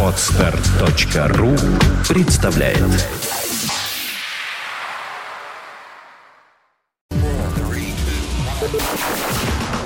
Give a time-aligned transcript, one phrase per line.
[0.00, 1.56] Отстар.ру
[2.08, 2.78] представляет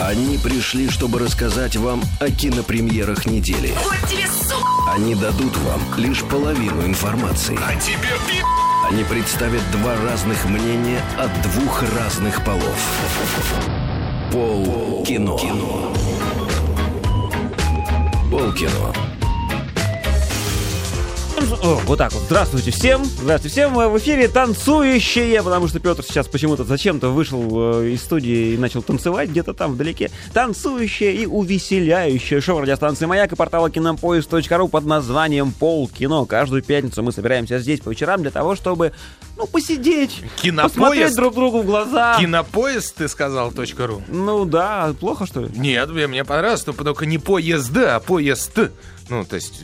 [0.01, 3.72] Они пришли, чтобы рассказать вам о кинопремьерах недели.
[3.82, 4.26] Вот тебе!
[4.92, 7.58] Они дадут вам лишь половину информации.
[7.66, 7.96] А тебе
[8.28, 8.42] пи***!
[8.90, 12.78] Они представят два разных мнения от двух разных полов.
[14.30, 15.38] Пол кино.
[15.38, 16.38] Пол
[18.29, 18.92] кино.
[21.62, 22.23] О, вот так вот.
[22.25, 23.05] Здравствуйте всем.
[23.05, 23.75] Здравствуйте всем.
[23.75, 28.83] В эфире танцующие, потому что Петр сейчас почему-то зачем-то вышел э, из студии и начал
[28.83, 30.11] танцевать где-то там вдалеке.
[30.35, 36.27] Танцующее и увеселяющее шоу радиостанции «Маяк» и портала кинопоиск.ру под названием «Пол кино».
[36.27, 38.93] Каждую пятницу мы собираемся здесь по вечерам для того, чтобы,
[39.38, 40.74] ну, посидеть, Кинопоезд?
[40.74, 42.16] посмотреть друг другу в глаза.
[42.19, 44.02] Кинопоезд, ты сказал, точка ру.
[44.09, 45.51] Ну да, плохо что ли?
[45.55, 48.59] Нет, мне, мне понравилось, но только не поезд, а поезд.
[49.09, 49.62] Ну, то есть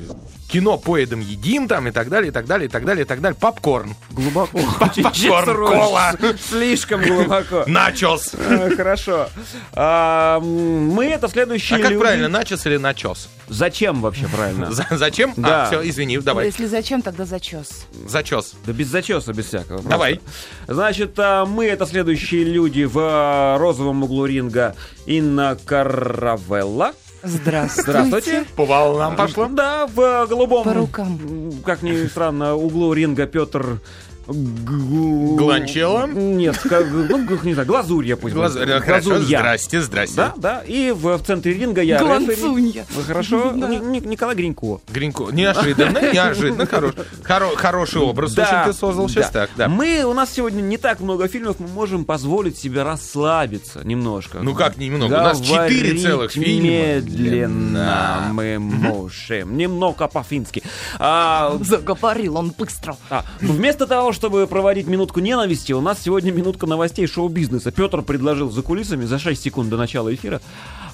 [0.48, 3.20] кино поедом едим там и так далее, и так далее, и так далее, и так
[3.20, 3.36] далее.
[3.38, 3.94] Попкорн.
[4.10, 4.58] Глубоко.
[4.78, 6.12] Попкорн, кола.
[6.48, 7.64] Слишком глубоко.
[7.66, 8.32] Начос.
[8.34, 9.28] Э, Хорошо.
[9.72, 12.00] А, Мы это следующие А как люди.
[12.00, 13.28] правильно, начос или начос?
[13.48, 14.72] Зачем вообще правильно?
[14.72, 15.34] За- Зачем?
[15.36, 15.64] Да.
[15.64, 16.46] А, все, извини, давай.
[16.46, 17.86] Если зачем, тогда зачес.
[18.06, 18.54] Зачес.
[18.64, 19.82] Да без зачеса, без всякого.
[19.82, 20.20] Давай.
[20.68, 24.74] Значит, а, мы это следующие люди в розовом углу ринга
[25.06, 26.92] Инна Каравелла.
[27.24, 27.90] Здравствуйте.
[27.90, 28.44] Здравствуйте.
[28.56, 29.46] По волнам пошло.
[29.50, 31.18] Да, в а, голубом, По рукам.
[31.64, 33.80] как ни странно, углу ринга Петр
[34.26, 36.06] Гланчелло?
[36.06, 38.82] Нет, как- ну, г- не знаю, глазурья пусть Глаз- будет.
[38.84, 40.16] Хорошо, здрасте, здрасте.
[40.16, 40.62] Да, да.
[40.66, 41.98] И в, в центре ринга я.
[41.98, 42.86] Гланцунья.
[42.94, 43.52] Вы Хорошо.
[43.54, 43.68] Да.
[43.68, 44.80] Ни- Ни- Николай Гринько.
[44.88, 45.24] Гринько.
[45.30, 46.66] Неожиданно, неожиданно.
[46.66, 48.34] Хорош, хоро- хороший образ.
[48.34, 49.68] Слушай, ты создал сейчас так, да.
[49.68, 54.40] Мы, у нас сегодня не так много фильмов, мы можем позволить себе расслабиться немножко.
[54.42, 55.14] Ну как немного?
[55.14, 56.62] У нас четыре Говорить целых фильма.
[56.68, 59.56] медленно мы можем.
[59.56, 60.62] Немного по-фински.
[60.98, 62.96] А, Заговорил он быстро.
[63.10, 67.70] а, вместо того, чтобы проводить минутку ненависти, у нас сегодня минутка новостей шоу-бизнеса.
[67.70, 70.40] Петр предложил за кулисами за 6 секунд до начала эфира.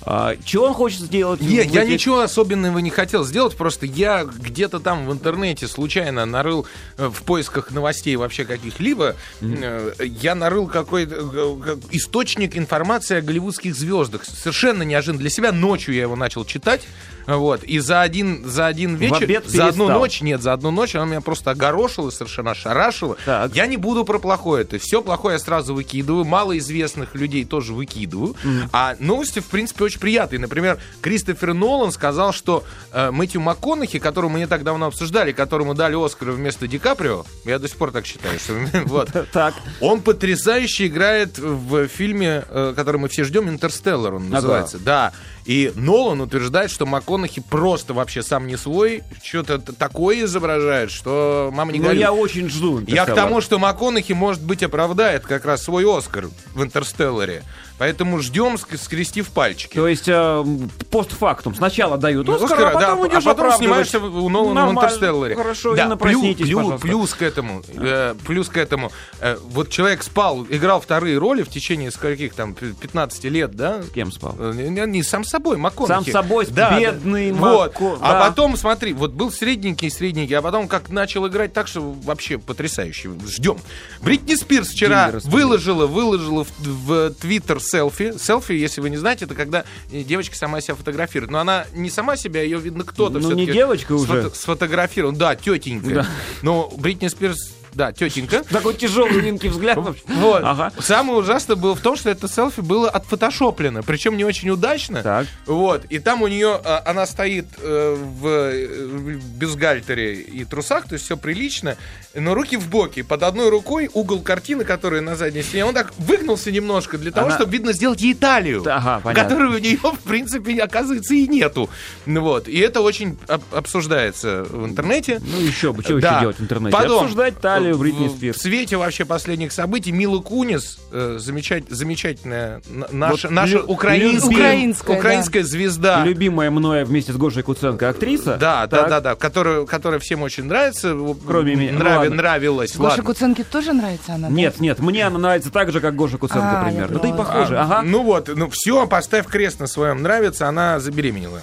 [0.03, 1.41] А, чего он хочет сделать?
[1.41, 6.25] Не, в я ничего особенного не хотел сделать, просто я где-то там в интернете случайно
[6.25, 13.21] нарыл э, в поисках новостей вообще каких-либо, э, я нарыл какой-то э, источник информации о
[13.21, 14.25] голливудских звездах.
[14.25, 15.53] Совершенно неожиданно для себя.
[15.53, 16.87] Ночью я его начал читать.
[17.27, 20.01] Вот, и за один, за один вечер, обед за одну перестал.
[20.01, 23.17] ночь, нет, за одну ночь она меня просто огорошила, совершенно ошарашила.
[23.25, 23.55] Так.
[23.55, 27.73] Я не буду про плохое, то есть все плохое я сразу выкидываю, малоизвестных людей тоже
[27.75, 28.35] выкидываю,
[28.73, 30.39] а новости, в принципе, очень приятные.
[30.41, 35.75] Например, Кристофер Нолан сказал, что э, Мэтью МакКонахи, которого мы не так давно обсуждали, которому
[35.75, 38.55] дали Оскар вместо Ди Каприо, я до сих пор так считаю, что
[38.87, 39.55] вот, Так.
[39.81, 44.35] он потрясающе играет в фильме, э, который мы все ждем, «Интерстеллар» он Ага.
[44.35, 44.79] называется.
[44.79, 45.13] Да.
[45.51, 51.73] И Нолан утверждает, что МакКонахи просто вообще сам не свой, что-то такое изображает, что мама
[51.73, 51.99] не Ну, горюй.
[51.99, 52.81] я очень жду.
[52.87, 57.43] Я к тому, что МакКонахи, может быть, оправдает как раз свой Оскар в «Интерстелларе».
[57.81, 59.75] Поэтому ждем, ск- скрестив пальчики.
[59.75, 60.45] То есть э,
[60.91, 61.55] постфактум.
[61.55, 65.35] Сначала дают Оскар, Оскара, а потом да, идешь а потом снимаешься у Нолана в.
[65.35, 66.47] Хорошо, да, Инна, плюс, проснитесь,
[66.81, 71.49] плюс, к этому, э, плюс к этому, э, вот человек спал, играл вторые роли в
[71.49, 73.83] течение скольких там, п- 15 лет, да?
[73.83, 74.37] С кем спал?
[74.39, 76.11] Э, Не, не, сам собой, МакКонахи.
[76.11, 77.73] Сам собой, да, бедный Вот.
[77.77, 78.29] Макко- А да.
[78.29, 83.11] потом, смотри, вот был средненький, средненький, а потом как начал играть так, что вообще потрясающе.
[83.27, 83.57] Ждем.
[84.03, 85.45] Бритни Спирс вчера распределили.
[85.45, 88.19] выложила, выложила в, в Твиттер селфи.
[88.19, 91.31] Селфи, если вы не знаете, это когда э, девочка сама себя фотографирует.
[91.31, 94.07] Но она не сама себя, ее видно кто-то Ну, не девочка уже.
[94.25, 95.13] сфото- Сфотографировал.
[95.15, 95.91] Да, тетенька.
[95.91, 96.07] Да.
[96.43, 98.43] Но Бритни Спирс, да, тетенька.
[98.51, 99.79] Такой тяжелый винкий взгляд.
[99.79, 100.43] Вот.
[100.45, 100.73] Ага.
[100.81, 105.03] Самое ужасное было в том, что это селфи было отфотошоплено, причем не очень удачно.
[105.03, 105.27] Так.
[105.47, 105.85] Вот.
[105.87, 110.95] И там у нее, а, она стоит э, в, э, в бюстгальтере и трусах, то
[110.95, 111.77] есть все прилично,
[112.15, 113.03] но руки в боки.
[113.03, 117.27] Под одной рукой угол картины, которая на задней стене, он так выгнулся немножко для того,
[117.29, 118.63] Она- чтобы, видно, сделать ей талию.
[118.67, 119.01] Ага.
[119.15, 121.69] Которой у нее, в принципе, оказывается, и нету.
[122.07, 122.49] Ну Вот.
[122.49, 125.21] И это очень об- обсуждается в интернете.
[125.21, 126.11] Ну еще бы, что Да.
[126.13, 126.77] еще делать в интернете?
[126.77, 128.37] Потом, Обсуждать талию в- Бритни Спирс.
[128.39, 134.31] В свете вообще последних событий Мила Кунис, э, замечать, замечательная наша, Вот наша лю- украинская,
[134.31, 136.05] Украинская, украинская звезда.
[136.05, 138.37] Любимая мной вместе с Гошей Куценко актриса.
[138.39, 138.89] Да, да, Так.
[138.89, 140.97] да, да, которая, которая всем очень нравится.
[141.27, 141.73] Кроме меня.
[141.73, 142.15] Ну, Нрави- ладно.
[142.17, 142.77] нравилась.
[142.77, 143.05] Гоша ладно.
[143.05, 144.29] Куценко тоже нравится она?
[144.29, 144.35] да?
[144.35, 146.99] Нет, нет, мне она нравится так же, как Гоша Куценко А, примерно.
[146.99, 147.59] Да и похоже.
[147.59, 147.83] А, Ага.
[147.83, 151.43] Ну вот, ну все, поставь крест на своем нравится, она забеременела.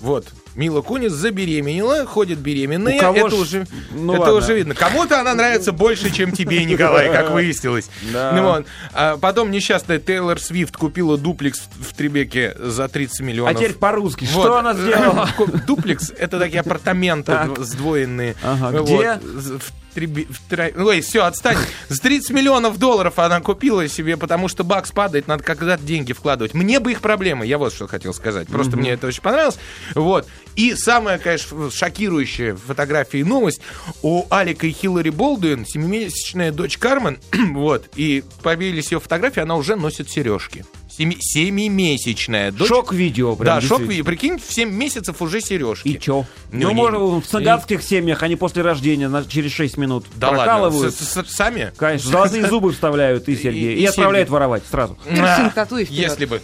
[0.00, 0.26] Вот.
[0.56, 2.96] Мила Кунис забеременела, ходит беременная.
[2.96, 4.34] У кого это ж- уже, ну это ладно.
[4.36, 4.74] уже видно.
[4.74, 7.88] Кому-то она нравится больше, чем тебе, Николай, как выяснилось.
[8.12, 8.32] Да.
[8.34, 8.66] Ну вот.
[8.92, 13.56] А потом несчастная Тейлор Свифт купила дуплекс в Требеке за 30 А миллионов.
[13.56, 14.26] теперь по-русски.
[14.32, 14.42] Вот.
[14.42, 15.28] Что она сделала?
[15.66, 17.58] Дуплекс— это такие апартаменты Так.
[17.60, 18.34] сдвоенные.
[18.42, 18.86] Ага, Вот.
[18.88, 19.20] где?
[19.22, 19.72] В
[20.48, 21.58] Тра- Ой, все, отстань.
[21.88, 26.54] За 30 миллионов долларов она купила себе, потому что бакс падает, надо когда-то деньги вкладывать.
[26.54, 28.48] Мне бы их проблемы, я вот что хотел сказать.
[28.48, 29.58] Просто мне это очень понравилось.
[29.94, 30.26] Вот.
[30.56, 33.60] И самая, конечно, шокирующая фотография и новость.
[34.02, 37.18] У Алика и Хиллари Болдуин, семимесячная дочь Кармен,
[37.52, 40.64] вот, и появились ее фотографии, она уже носит сережки.
[40.98, 42.68] Семи- семимесячная дочь.
[42.68, 43.36] Шок-видео.
[43.36, 43.96] прям, Да, шок, действительно.
[43.98, 45.88] ви- прикинь, в 7 месяцев уже сережки.
[45.88, 46.24] И чё?
[46.52, 50.28] Ну, Ну, и- можно в цыганских семьях, они после рождения на- через 6 минут Да
[50.30, 50.94] ладно, прокалывают.
[50.94, 51.72] с- с- сами?
[51.76, 53.58] Конечно, золотые зубы вставляют и серьги.
[53.58, 54.98] И- И, и отправляют воровать сразу.
[55.08, 55.94] И.
[55.94, 56.40] Если бы.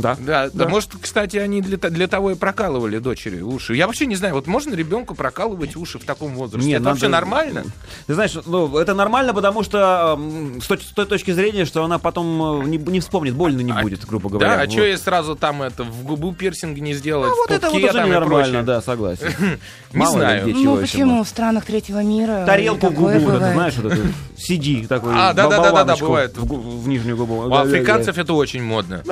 [0.00, 0.16] Да.
[0.18, 0.50] Да, да.
[0.52, 0.68] Да.
[0.68, 3.74] может, кстати, они для, для того и прокалывали дочери уши.
[3.76, 6.66] Я вообще не знаю, вот можно ребенку прокалывать уши в таком возрасте?
[6.66, 7.64] Не, это надо- вообще нормально?
[8.06, 10.18] Ты знаешь, ну, это нормально, потому что
[10.62, 13.72] с, точ- с той точки зрения, что она потом э, не, не вспомнит, больно не
[13.72, 14.48] А- будет, грубо говоря.
[14.48, 14.72] Да, а Вот.
[14.72, 17.32] что ей сразу там это в губу пирсинг не сделать?
[17.32, 18.62] А вот это вот уже прочее?
[18.62, 19.28] да, согласен.
[19.92, 20.46] Не знаю.
[20.54, 24.02] Ну почему в странах третьего мира Тарелку в губу, знаешь, вот это,
[24.36, 26.36] сиди такой, А, да, да, да, да, да, бывает.
[26.36, 27.38] В, нижнюю губу.
[27.38, 27.68] У Да, да, да.
[27.70, 29.02] африканцев это очень модно.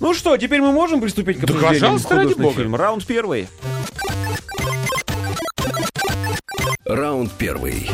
[0.00, 2.54] Ну что, теперь мы можем приступить к Да, обсуждению пожалуйста, ради бога.
[2.56, 2.80] фильмов?
[2.80, 3.48] Раунд первый.
[6.84, 7.88] Раунд первый.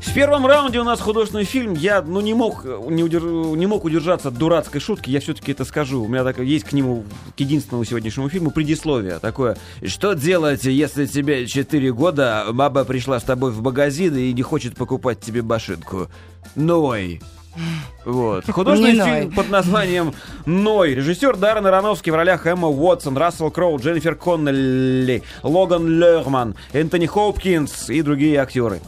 [0.00, 1.74] В первом раунде у нас художественный фильм.
[1.74, 5.10] Я, ну, не мог, не, удер- не мог удержаться от дурацкой шутки.
[5.10, 6.02] Я все-таки это скажу.
[6.02, 7.04] У меня так, есть к нему,
[7.36, 9.58] к единственному сегодняшнему фильму, предисловие такое.
[9.84, 14.40] Что делать, если тебе 4 года, а баба пришла с тобой в магазин и не
[14.42, 16.08] хочет покупать тебе башинку?
[16.54, 17.20] Ной.
[18.04, 18.44] Вот.
[18.50, 19.20] Художественный Не ной.
[19.20, 20.14] фильм под названием
[20.46, 20.94] «Ной».
[20.94, 27.90] Режиссер Даррен Аронофский в ролях Эмма Уотсон, Рассел Кроу, Дженнифер Коннелли, Логан Лерман, Энтони Хопкинс
[27.90, 28.80] и другие актеры.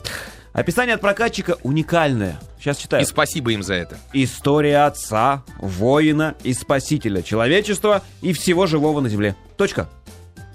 [0.53, 2.39] Описание от прокатчика уникальное.
[2.59, 3.03] Сейчас читаю.
[3.03, 3.97] И спасибо им за это.
[4.13, 9.37] История отца, воина и спасителя человечества и всего живого на земле.
[9.57, 9.89] Точка.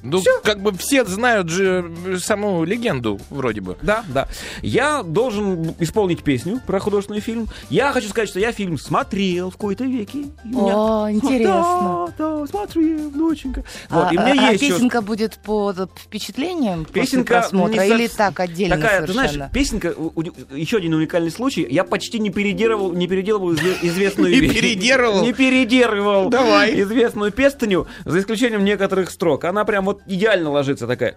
[0.04, 3.78] Ну, как бы все знают же саму легенду, вроде бы.
[3.82, 4.28] Да, да.
[4.62, 7.48] Я должен исполнить песню про художественный фильм.
[7.70, 10.18] Я хочу сказать, что я фильм смотрел в кои-то веки.
[10.18, 12.14] И у меня- О, интересно.
[12.18, 13.64] Да, да, смотрел, доченька.
[13.90, 17.82] Вот, А, и меня а- а есть ещё- песенка будет под впечатлением после Песенка просмотра
[17.82, 19.36] не со- или так отдельно Такая, ты совершенно?
[19.38, 21.66] знаешь, песенка, у- у- еще один уникальный случай.
[21.70, 24.54] Я почти не переделывал, не переделывал изве- известную Не вещь.
[24.60, 25.24] переделывал?
[25.24, 26.30] Не переделывал.
[26.30, 26.82] Давай.
[26.82, 29.46] Известную пестыню, за исключением некоторых строк.
[29.46, 31.16] Она прям вот идеально ложится такая.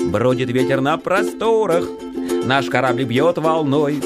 [0.00, 1.88] Бродит ветер на просторах,
[2.44, 4.00] наш корабль бьет волной.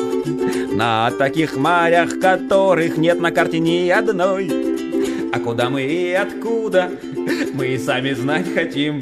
[0.72, 4.50] На таких морях, которых нет на карте ни одной.
[5.32, 6.90] А куда мы и откуда,
[7.52, 9.00] мы и сами знать хотим.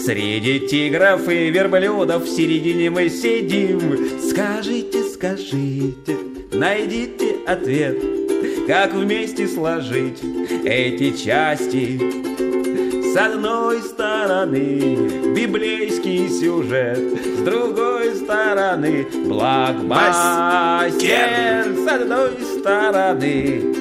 [0.00, 3.80] Среди тигров и верблюдов в середине мы сидим.
[4.20, 6.16] Скажите, скажите,
[6.52, 7.98] найдите ответ,
[8.66, 10.20] как вместе сложить
[10.64, 12.31] эти части.
[13.12, 14.96] С одной стороны
[15.36, 20.96] библейский сюжет, с другой стороны блокбастер.
[21.76, 22.51] С одной стороны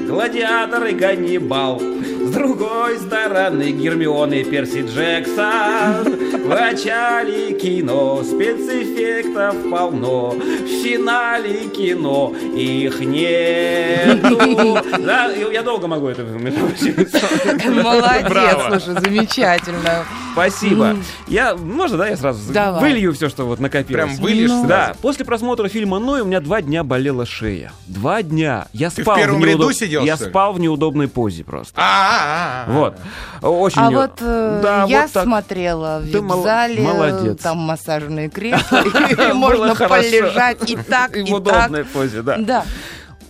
[0.08, 6.32] гладиатор и Ганнибал, с другой стороны Гермион и Перси Джексон.
[6.42, 14.80] В начале кино спецэффектов полно, в финале кино их нету.
[15.00, 18.80] Да, я долго могу это Молодец, Браво.
[18.80, 20.06] слушай, замечательно.
[20.34, 20.96] Спасибо.
[21.28, 22.82] Я, можно, да, я сразу Давай.
[22.82, 24.06] вылью все, что вот накопилось?
[24.06, 24.66] Прям выльешь Ну.
[24.66, 27.72] Да, после просмотра фильма «Ной» у меня два дня болела шея.
[27.88, 28.68] Два дня.
[28.74, 31.74] Я Ты в спал первом неудоб- ряду сидел, Я спал в неудобной позе просто.
[31.76, 32.96] А, Вот.
[33.42, 35.24] Очень А не- вот э, Да, я вот так.
[35.26, 37.42] смотрела в мол- вип-зале, молодец.
[37.42, 38.84] там массажные кресла,
[39.34, 41.38] можно полежать и так, И и в так.
[41.38, 42.38] удобной позе, да.
[42.38, 42.66] Да.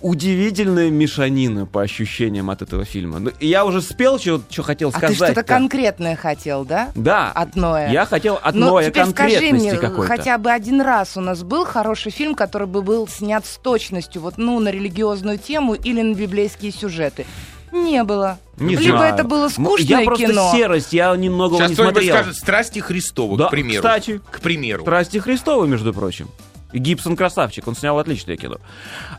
[0.02, 3.20] Удивительная мешанина по ощущениям от этого фильма.
[3.20, 5.32] Ну, Я уже спел, что хотел А ты сказать.
[5.32, 6.90] что-то конкретное хотел, да?
[6.96, 7.32] Да.
[7.32, 7.92] От Ноя.
[7.92, 10.08] Я хотел от Ну, теперь скажи конкретности мне, какой-то.
[10.08, 14.22] хотя бы один раз у нас был хороший фильм, который бы был снят с точностью,
[14.24, 17.26] вот, ну, на религиозную тему или на библейские сюжеты.
[17.72, 18.38] Не было.
[18.58, 19.14] Не Либо знаю.
[19.14, 20.52] это было скучное Я просто кино.
[20.54, 22.16] серость, я немного Сейчас не кто-нибудь смотрел.
[22.24, 23.82] скажет «Страсти Христовы», Да, к примеру.
[23.82, 24.20] кстати.
[24.30, 24.82] К примеру.
[24.82, 26.28] Страсти Христовы, между прочим.
[26.80, 28.58] Гибсон красавчик, он снял отличное кино.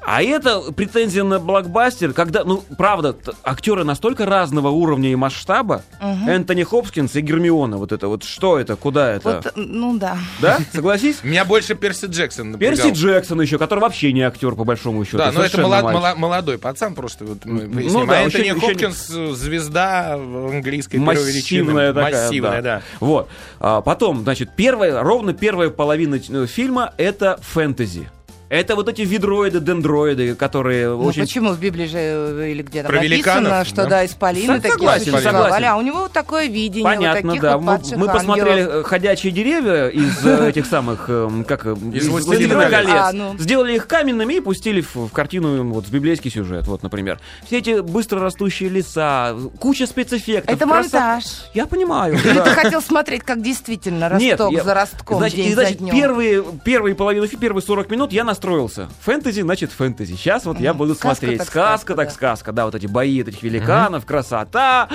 [0.04, 5.82] А это претензия на блокбастер, когда, ну, правда, актеры настолько разного уровня и масштаба.
[6.00, 9.42] Энтони Хопкинс и Гермиона, вот это вот, что это, куда это?
[9.44, 10.18] Вот, ну да.
[10.40, 11.22] Да, согласись?
[11.22, 12.76] Меня больше Перси Джексон напрягал.
[12.76, 15.18] Перси Джексон еще, который вообще не актер, по большому счету.
[15.18, 17.24] Да, но это совершенно молод- молодой пацан просто.
[17.24, 20.96] Вот мы Ну да, а еще- Энтони еще не- Хопкинс э, звезда английской.
[20.96, 22.82] Массивная такая, Массивная, да.
[23.00, 23.28] Вот.
[23.60, 28.08] А, потом, значит, первая, ровно первая половина э, фильма— это фэнтези.
[28.52, 31.22] Это вот эти видроиды, дендроиды, которые Ну очень...
[31.22, 33.88] почему в Библии же э, или где-то Про написано, великанов, что да?
[33.88, 35.64] да, исполины Со- такие согласен, существовали, согласен.
[35.68, 37.56] а у него вот такое видение вот Понятно, таких да.
[37.56, 38.84] вот Мы, мы посмотрели ангелов.
[38.84, 42.72] э, ходячие деревья из э, этих самых, эм, как Из «Властелина «Властелина колец».
[42.88, 42.90] колец».
[42.94, 43.38] А, ну.
[43.38, 47.20] Сделали их каменными и пустили в, картину вот, в библейский сюжет, вот, например.
[47.46, 50.54] Все эти быстро растущие леса, куча спецэффектов.
[50.54, 51.24] Это монтаж.
[51.54, 52.16] Я понимаю.
[52.22, 55.94] Или ты хотел смотреть, как действительно росток за ростком, значит, день значит, за днем?
[55.96, 58.88] Первые, первые половину, фи- первые 40 минут я настроился.
[59.04, 60.14] Фэнтези, значит, фэнтези.
[60.14, 61.38] Сейчас вот я буду Сказка смотреть.
[61.38, 62.14] так Сказка, сказка, так да.
[62.14, 62.52] сказка.
[62.52, 64.88] Да, вот эти бои этих великанов, красота.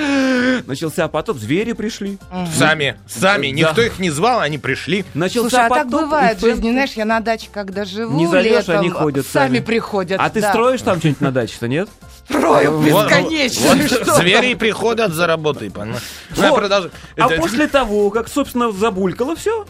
[0.66, 2.18] Начался потоп, звери пришли.
[2.54, 3.48] Сами, сами.
[3.52, 3.70] Да.
[3.70, 5.06] Никто их не звал, они пришли.
[5.14, 6.72] Начался Слушай, а так потоп, бывает и в жизни, фэнтези.
[6.74, 9.60] знаешь, я на даче, когда живу, Не зовешь, летом, они ходят сами сами.
[9.66, 10.20] приходят.
[10.22, 10.50] А ты да.
[10.50, 11.90] строишь там что-нибудь на даче-то, нет?
[12.26, 13.68] Строю бесконечно.
[13.70, 16.02] вот звери приходят за работой, понимаешь?
[16.36, 16.92] Ну, Вот.
[17.18, 19.66] А после того, как, собственно, забулькало все,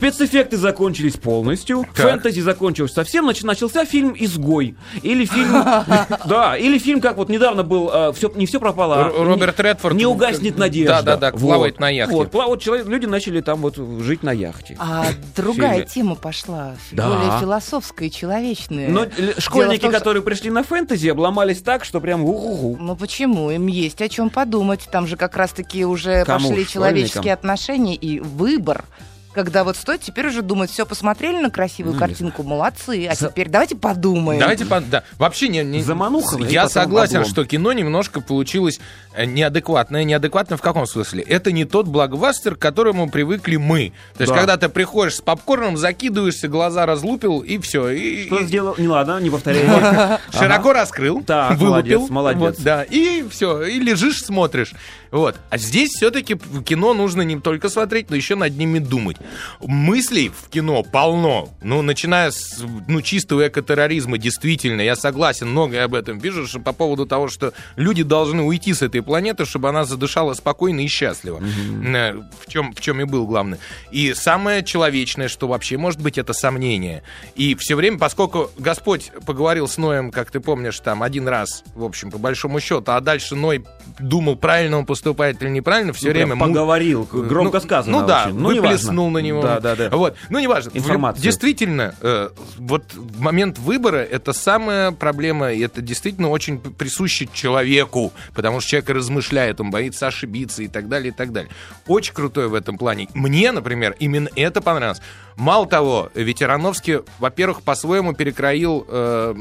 [0.00, 2.06] спецэффекты закончились полностью, Так.
[2.06, 4.74] фэнтези закончилось совсем, нач- начался фильм «Изгой».
[5.02, 5.52] Или фильм...
[6.26, 9.12] Да, или фильм, как вот недавно был все, «Не все пропало».
[9.14, 9.94] Роберт не- Редфорд.
[9.94, 11.02] Не угаснет надежда.
[11.02, 12.14] Да-да-да, плавает на яхте.
[12.14, 14.76] Вот, плавают человек, люди начали там вот жить на яхте.
[14.78, 15.04] А
[15.36, 18.88] другая тема пошла, более философская и человечная.
[18.88, 19.06] Но
[19.38, 23.50] школьники, которые пришли на фэнтези, обломались так, что прям угу Ну почему?
[23.50, 24.88] Им есть о чем подумать.
[24.90, 28.84] Там же как раз-таки уже пошли человеческие отношения и выбор.
[29.32, 33.28] Когда вот стоит теперь уже думать, все, посмотрели на красивую Ну, картинку, молодцы, а За-
[33.28, 34.40] теперь давайте подумаем.
[34.40, 35.04] Давайте, по- да.
[35.18, 37.30] Вообще не, не- Замануха, и Я согласен, облом.
[37.30, 38.80] что кино немножко получилось
[39.14, 40.02] э, неадекватное.
[40.02, 41.22] Неадекватно в каком смысле?
[41.22, 43.92] Это не тот блокбастер, к которому привыкли мы.
[44.16, 44.38] То есть, Да.
[44.38, 47.88] когда ты приходишь с попкорном, закидываешься, глаза разлупил, и все.
[47.90, 48.74] И, Что и сделал?
[48.78, 50.18] Не ладно, не повторяй.
[50.36, 52.08] широко раскрыл, Так, вылупил.
[52.08, 52.56] молодец, молодец.
[52.58, 54.72] Да, и все, и лежишь, смотришь.
[55.10, 55.36] Вот.
[55.50, 59.16] А здесь все-таки кино нужно не только смотреть, но еще над ними думать.
[59.60, 61.48] Мыслей в кино полно.
[61.62, 66.72] Ну, начиная с ну, чистого экотерроризма, действительно, я согласен, многое об этом вижу, что по
[66.72, 71.40] поводу того, что люди должны уйти с этой планеты, чтобы она задышала спокойно и счастливо.
[71.40, 73.58] Э, В чем, в чем и был главный.
[73.90, 77.02] И самое человечное, что вообще может быть, это сомнение.
[77.34, 81.82] И все время, поскольку Господь поговорил с Ноем, как ты помнишь, там один раз, в
[81.82, 83.64] общем, по большому счету, а дальше Ной
[83.98, 86.26] думал, правильно он поступает или неправильно, все Ну, время...
[86.26, 88.38] прям му- поговорил, громко ну, сказано Ну да, очень.
[88.38, 89.10] Ну, выплеснул неважно.
[89.10, 89.42] на него.
[89.42, 89.88] Да, да, да.
[89.96, 90.14] Вот.
[90.28, 90.70] Ну, неважно.
[90.70, 91.22] В люб- Информацию.
[91.22, 92.28] Действительно, э,
[92.58, 98.70] вот в момент выбора это самая проблема, и это действительно очень присуще человеку, потому что
[98.70, 101.50] человек размышляет, он боится ошибиться и так далее, и так далее.
[101.86, 103.08] Очень крутой в этом плане.
[103.14, 105.00] Мне, например, именно это понравилось.
[105.40, 109.34] Мало того, Ветерановский, во-первых, по-своему перекроил, э,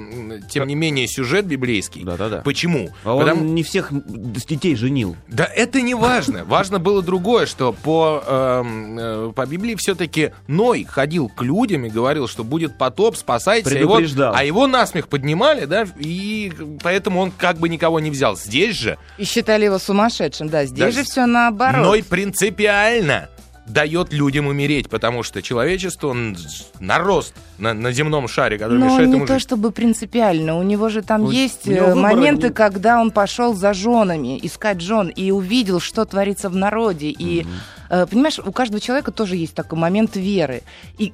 [0.49, 2.05] тем не менее, сюжет библейский.
[2.05, 2.37] Да-да-да.
[2.37, 2.89] Почему?
[3.03, 5.17] А он Потому- не всех детей женил.
[5.27, 6.45] да это не важно.
[6.45, 11.89] Важно было другое, что по, эм, э, по Библии все-таки Ной ходил к людям и
[11.89, 13.69] говорил, что будет потоп, спасайтесь.
[13.73, 14.33] А его, Предупреждал.
[14.33, 18.37] а его насмех поднимали, да, и поэтому он как бы никого не взял.
[18.37, 20.47] Здесь же И считали его сумасшедшим.
[20.47, 21.83] Да, здесь Да, же все наоборот.
[21.85, 23.27] Ной принципиально
[23.69, 26.35] дает людям умереть, потому что человечество, он
[26.79, 29.43] нарост на, на земном шаре, который Но мешает не ему то жить.
[29.43, 30.57] чтобы принципиально.
[30.57, 34.39] У него же там У- есть э, выбора моменты, не- когда он пошел за женами,
[34.41, 37.09] искать жен, и увидел, что творится в народе.
[37.09, 37.45] И,
[37.89, 40.63] э, понимаешь, у каждого человека тоже есть такой момент веры.
[40.97, 41.13] И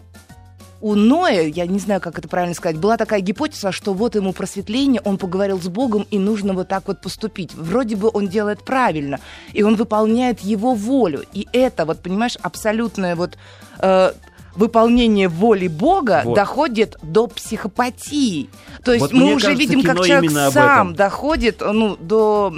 [0.82, 4.34] у Ноя, я не знаю, как это правильно сказать, была такая гипотеза, что вот ему
[4.34, 7.53] просветление, он поговорил с Богом, и нужно вот так вот поступить.
[7.55, 9.20] Вроде бы он делает правильно,
[9.53, 11.24] и он выполняет его волю.
[11.34, 13.38] И это, вот понимаешь, абсолютное вот...
[13.79, 14.12] э,
[14.55, 16.36] выполнение воли Бога Вот.
[16.36, 18.50] доходит до психопатии.
[18.86, 22.53] То есть Вот мы уже кажется, видим, как человек сам доходит ну, до...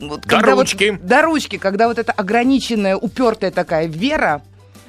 [0.00, 0.98] вот До когда вот- ручки.
[1.00, 4.42] до ручки, когда вот эта ограниченная, упертая такая вера,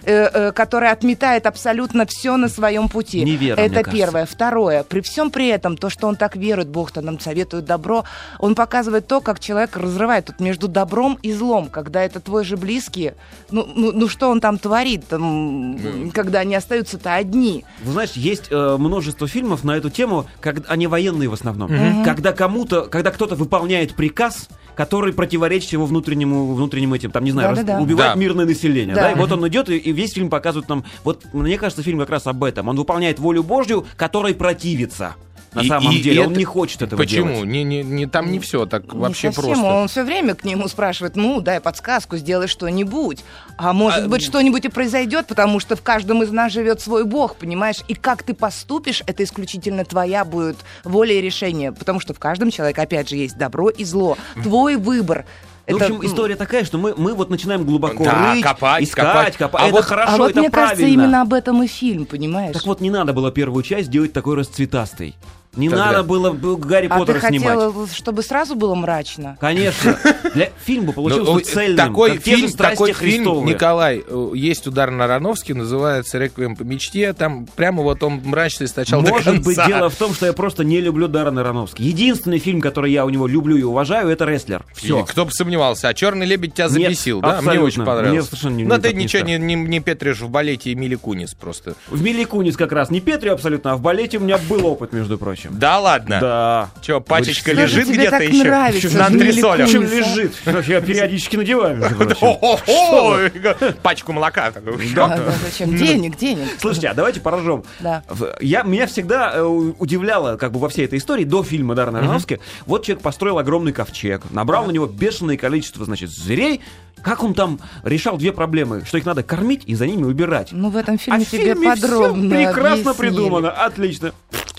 [0.10, 3.24] э, э, которая отметает абсолютно все на своем пути.
[3.24, 3.92] Невера, Это мне кажется.
[3.92, 4.25] первое.
[4.25, 4.84] Второе.
[4.84, 8.06] При всем при этом, то, что он так верует, Бог-то нам советует добро,
[8.39, 12.58] он показывает то, как человек разрывает тут между добром и злом, когда это твой же
[12.58, 13.12] близкий.
[13.51, 17.66] Ну, ну, ну что он там творит, там, когда они остаются-то одни.
[17.84, 21.70] Вы знаете, есть э, множество фильмов на эту тему, как, они военные в основном.
[22.04, 24.50] Когда кому-то, когда кто-то выполняет приказ,
[24.80, 27.74] который противоречит его внутреннему, внутренним этим, там, не знаю, Да-да-да.
[27.74, 28.16] рас- убивать Да.
[28.16, 28.96] мирное население.
[28.96, 29.02] Да.
[29.02, 29.12] Да.
[29.12, 30.86] И вот он идет, и, и весь фильм показывает нам...
[31.04, 32.70] Вот мне кажется, фильм как раз об этом.
[32.70, 35.16] Он выполняет волю Божью, которой противится.
[35.53, 37.34] На И- самом и деле, он это- не хочет этого Почему?
[37.34, 37.50] делать.
[37.50, 39.44] Не, не, не, там не все так Не вообще совсем.
[39.53, 39.65] просто.
[39.65, 43.24] Он все время к нему спрашивает, ну, дай подсказку, сделай что-нибудь.
[43.58, 47.03] А может А, быть, что-нибудь и произойдет, потому что в каждом из нас живет свой
[47.03, 47.77] бог, понимаешь?
[47.88, 51.72] И как ты поступишь, это исключительно твоя будет воля и решение.
[51.72, 54.18] Потому что в каждом человеке, опять же, есть добро и зло.
[54.44, 55.25] Твой выбор.
[55.68, 58.84] Ну, в Это, общем, история такая, что мы, мы вот начинаем глубоко Да, рыть, копать,
[58.84, 59.38] искать, копать.
[59.38, 59.62] копать.
[59.62, 61.03] А это вот- хорошо, а вот это мне кажется, правильно.
[61.03, 62.53] именно об этом и фильм, понимаешь?
[62.53, 65.15] Так вот, не надо было первую часть делать такой расцветастой.
[65.60, 67.48] Не Тогда- надо было бы Гарри а ты Поттера снимать.
[67.50, 69.38] хотела, чтобы сразу было мрачно?
[69.39, 69.98] Конечно.
[70.34, 71.78] Для фильм бы получился Ну, бы цельным.
[71.78, 73.46] такой фильм, такой фильм.
[73.46, 77.12] Николай, э, есть удар на Ароновский, называется «Реквием по мечте».
[77.13, 80.63] Там прямо вот он мрачный сначала до Может быть, дело в том, что я просто
[80.63, 81.82] не люблю Даррена Аронофски.
[81.82, 84.63] Единственный фильм, который я у него люблю и уважаю, это «Рестлер».
[84.74, 85.01] Все.
[85.01, 87.42] И Кто бы сомневался, а «Черный лебедь» тебя Нет, забесил, да?
[87.42, 88.12] Мне очень понравился.
[88.12, 91.75] Мне совершенно не- Но ты ничего не, не, не петришь в балете Эмили Кунис просто.
[91.89, 94.94] В Милли Кунис как раз не Петрю абсолютно, а в балете у меня был опыт,
[94.94, 95.49] между прочим.
[95.50, 96.20] Да ладно?
[96.20, 96.70] Да.
[96.82, 98.44] Че, пачечка же лежит где-то так еще?
[98.44, 99.72] нравится на антресолях.
[99.72, 99.72] Кунис?
[99.72, 100.51] Чем Кунис, а?
[100.51, 100.68] лежит?
[100.68, 103.74] Я периодически надеваю, прочим.
[103.82, 104.51] Пачку молока.
[104.96, 105.75] Да, зачем?
[105.75, 106.48] Денег, денег.
[106.60, 107.63] Слушайте, а давайте порожем.
[107.79, 108.03] Да.
[108.39, 112.39] Я, меня всегда э, удивляло, как бы во всей этой истории, до фильма Даррена Аронофски,
[112.65, 116.62] вот человек построил огромный ковчег, набрал на него бешеное количество, значит, зверей.
[117.01, 118.84] Как он там решал две проблемы?
[118.86, 120.50] Что их надо кормить и за ними убирать.
[120.51, 122.98] Ну, в этом фильме а тебе фильме подробно прекрасно объяснили.
[122.98, 124.12] придумано, отлично.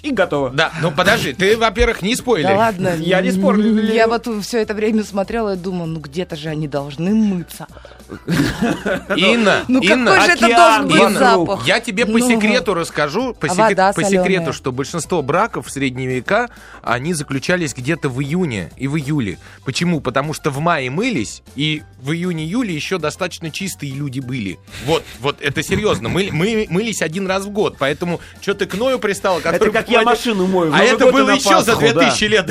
[0.02, 0.50] И готово.
[0.50, 2.48] Да, ну подожди, ты, во-первых, не спойлер.
[2.48, 2.94] Да ладно.
[2.98, 3.80] Я не спорю.
[3.82, 7.66] Я вот все это время смотрела и думала, ну где-то же они должны мыться.
[9.16, 11.66] Инна, Ну Инна, какой же это должен быть Инна, запах?
[11.66, 12.28] Я тебе по Ну.
[12.28, 16.48] секрету расскажу, по, А секрету, что большинство браков в средние века,
[16.82, 19.38] они заключались где-то в июне и в июле.
[19.64, 20.00] Почему?
[20.00, 24.58] Потому что в мае мылись, и в июне-июле еще достаточно чистые люди были.
[24.86, 26.08] Вот, вот это серьезно.
[26.08, 29.72] Мы, мы мылись один раз в год, поэтому что ты к Ною пристала, Это который
[29.72, 30.72] как я машину мою.
[30.72, 32.00] А это было еще за Пасху, да.
[32.10, 32.50] 2000 лет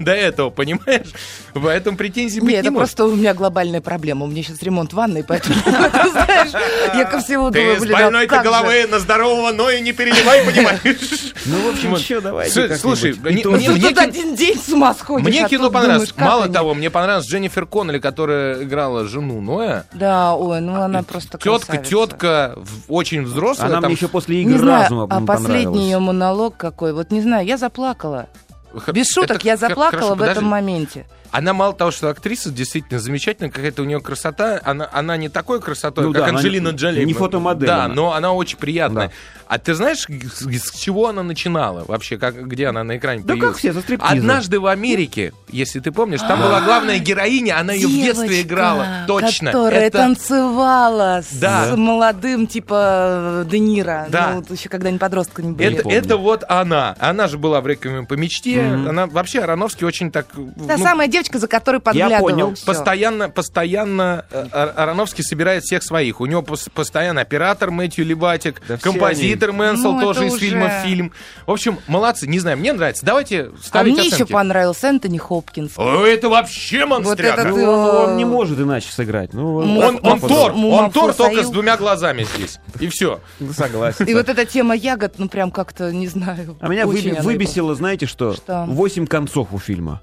[0.00, 1.06] до, этого, понимаешь?
[1.54, 2.94] Поэтому претензий быть Нет, не это может.
[2.96, 4.24] просто у меня глобальная проблема.
[4.24, 6.50] У меня сейчас ремонт ванной, поэтому, знаешь,
[6.94, 8.50] я ко всему думаю, Ты с блин, а больной-то как же?
[8.50, 11.34] головы на здорового Ною не переливай, понимаешь?
[11.46, 15.26] Ну, в общем, что, давайте Слушай, мне- ты один день с ума сходишь.
[15.28, 16.14] Мне а кино понравилось.
[16.16, 19.84] Мало того, мне понравилась Дженнифер Коннелли, которая играла жену Ноя.
[19.92, 23.68] Да, ой, ну она просто Тетка, тетка, в- очень взрослая.
[23.68, 27.56] Она мне еще после игры разума а последний ее монолог какой, вот не знаю, я
[27.56, 28.26] заплакала.
[28.92, 30.48] Без шуток, это я заплакала хорошо, в этом подожди.
[30.50, 31.06] моменте.
[31.30, 35.60] Она мало того, что актриса действительно замечательная, какая-то у нее красота, она, она не такой
[35.60, 37.04] красотой, Ну как да, Анджелина Джоли.
[37.04, 37.94] не фотомодель Да, она.
[37.94, 39.08] но она очень приятная.
[39.08, 39.12] Да.
[39.52, 43.50] А ты знаешь, с, чего она начинала вообще, как, где она на экране Да появилась?
[43.52, 44.18] как все, за стриптизом.
[44.18, 49.04] Однажды в Америке, если ты помнишь, там была главная героиня, она ее в детстве играла.
[49.06, 49.52] Точно.
[49.52, 51.66] Которая Это- танцевала Да.
[51.70, 54.06] с молодым, типа, Де Ниро.
[54.08, 54.32] Да.
[54.48, 55.76] Ну, еще когда они подростками были.
[55.80, 56.96] Это, это вот она.
[56.98, 58.62] Она же была в «Реквиеме по мечте».
[58.62, 60.28] Она вообще Ароновский очень так...
[60.32, 62.20] Та ну, самая девочка, за которой подглядывал.
[62.22, 62.54] понял.
[62.54, 62.64] Всё.
[62.64, 66.22] Постоянно, постоянно э, Ар- Ароновский собирает всех своих.
[66.22, 68.06] У него пос- постоянно оператор Мэтью
[68.66, 68.90] Да все
[69.46, 71.12] композитор Мэнсел Ну, тоже из фильма уже- в фильм.
[71.46, 73.04] В общем, молодцы, не знаю, мне нравится.
[73.04, 74.32] Давайте А ставить мне еще оценки.
[74.32, 75.72] понравился Энтони Хопкинс.
[75.76, 77.42] О, это вообще монстряга.
[77.42, 79.32] этот, Ну, он, он не Э, может иначе сыграть.
[79.32, 82.58] Ну, М- Он, он Тор, он Тор только с двумя глазами здесь.
[82.80, 83.20] И все.
[83.56, 84.04] Согласен.
[84.06, 86.56] И вот эта тема ягод, ну прям как-то, не знаю.
[86.60, 88.34] А меня выбесило, знаете что?
[88.34, 88.64] Что?
[88.68, 90.00] Восемь концов у фильма.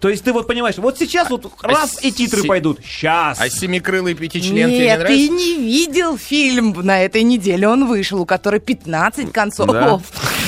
[0.00, 2.80] То есть ты вот понимаешь, вот сейчас вот раз и титры си- пойдут.
[2.84, 3.40] Сейчас.
[3.40, 5.32] А семикрылый пятичлен тебе не Нет, ты нравится?
[5.32, 7.66] не видел фильм на этой неделе.
[7.68, 9.68] Он вышел, у которой 15 концов.
[9.68, 10.00] Да?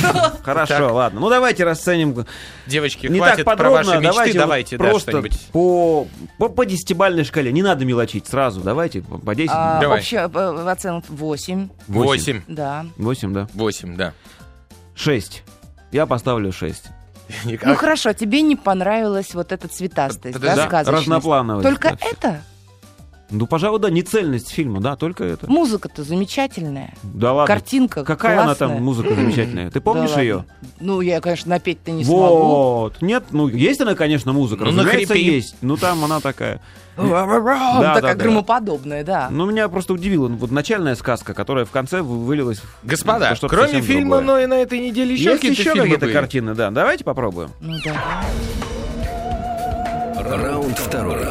[0.42, 0.92] Хорошо, Так.
[0.92, 1.20] ладно.
[1.20, 2.26] Ну давайте расценим.
[2.66, 5.40] Девочки, Не хватит так про подробно, ваши мечты, давайте, давайте, вот да, просто что-нибудь.
[5.52, 6.06] по,
[6.38, 7.50] по, по десятибальной шкале.
[7.52, 8.60] Не надо мелочить сразу.
[8.60, 9.50] Давайте по по 10.
[9.54, 10.00] А, Давай.
[10.00, 10.24] Общая
[10.70, 11.68] оценка 8.
[11.88, 12.42] Восемь.
[12.46, 12.86] Да.
[12.98, 13.48] 8, да.
[13.54, 14.12] Восемь, да.
[14.94, 15.42] 6.
[15.92, 16.84] Я поставлю 6.
[17.44, 21.06] Ну хорошо, тебе не понравилась вот эта цветастость, да, да, сказочность?
[21.08, 22.42] разноплановость, Только это?
[23.30, 25.50] Ну, пожалуй, да, не цельность фильма, да, только это.
[25.50, 26.94] Музыка-то замечательная.
[27.02, 27.46] Да ладно.
[27.54, 28.68] Картинка Какая она классная.
[28.68, 29.70] там музыка замечательная?
[29.70, 30.34] Ты помнишь Да ее?
[30.36, 30.52] ладно.
[30.80, 32.18] Ну, я, конечно, напеть-то не смогу.
[32.18, 33.02] Вот.
[33.02, 34.64] Нет, ну есть она, конечно, музыка.
[34.64, 35.30] Ну, Разумеется, нахрипи.
[35.34, 35.56] есть.
[35.60, 36.62] Ну там она такая.
[36.96, 38.24] Да, такая да.
[38.24, 39.28] громоподобная, да.
[39.30, 40.26] Ну, меня просто удивило.
[40.28, 44.20] ну, Вот начальная сказка, которая в конце вы- вылилась в Господа, что-то кроме фильма другое.
[44.22, 46.70] «Но и на этой неделе» еще Есть какие-то еще какие-то картины, да.
[46.70, 47.50] Давайте попробуем.
[47.60, 47.94] Ну да.
[50.16, 51.24] Раунд второй.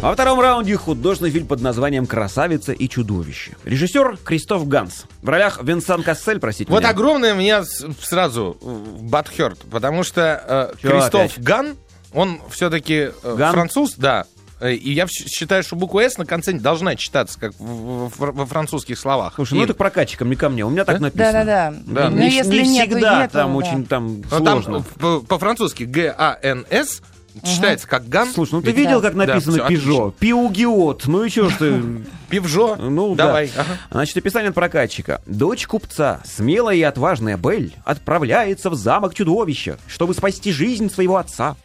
[0.00, 3.56] Во втором раунде художественный фильм под названием «Красавица и чудовище».
[3.64, 5.04] Режиссер Кристоф Ганс.
[5.22, 6.90] В ролях Винсан Кассель, простите Вот меня.
[6.90, 8.56] огромное меня с- сразу
[9.00, 11.42] butthurt, потому что э, Чё Кристоф опять?
[11.42, 11.76] Ган
[12.12, 13.52] он все-таки Ган?
[13.52, 14.26] француз, да.
[14.60, 19.32] Э, И я считаю, что буква «С» на конце должна читаться, как во французских словах.
[19.34, 20.64] Слушай, ну И- это к прокатчикам, не ко мне.
[20.64, 21.02] У меня так Да?
[21.06, 21.32] написано.
[21.32, 21.74] Да-да-да.
[21.86, 22.10] Да.
[22.10, 23.56] Ну, Не, если не нету, всегда нету, там да.
[23.56, 24.84] очень там Ну, там сложно.
[25.00, 27.02] по- по-французски Г-А-Н-С
[27.44, 28.28] читается как «ган».
[28.32, 30.14] Слушай, ну ты видел, как написано Пежо?
[30.18, 31.06] Пиугиот.
[31.06, 31.82] Ну и что ж ты...
[32.28, 32.76] Пивжо.
[32.76, 33.26] Ну, да.
[33.26, 33.50] Давай.
[33.56, 33.78] Ага.
[33.90, 35.22] Значит, описание от прокатчика.
[35.26, 41.56] Дочь купца, смелая и отважная Белль, отправляется в замок чудовища, чтобы спасти жизнь своего отца.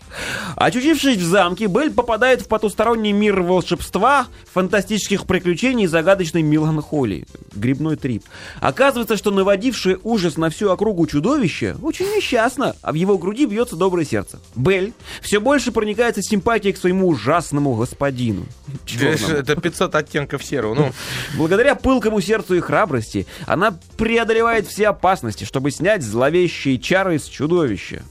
[0.55, 7.25] Очутившись в замке, Белль попадает в потусторонний мир волшебства, фантастических приключений и загадочной меланхолии.
[7.53, 8.23] Грибной трип.
[8.59, 13.75] Оказывается, что наводившее ужас на всю округу чудовище очень несчастно, а в его груди бьется
[13.75, 14.39] доброе сердце.
[14.55, 18.45] Белль все больше проникается симпатией к своему ужасному господину.
[18.85, 19.33] Чёрному.
[19.33, 20.75] Это 500 оттенков серого.
[20.75, 20.91] Ну,
[21.35, 28.03] Благодаря пылкому сердцу и храбрости она преодолевает все опасности, чтобы снять зловещие чары с чудовища.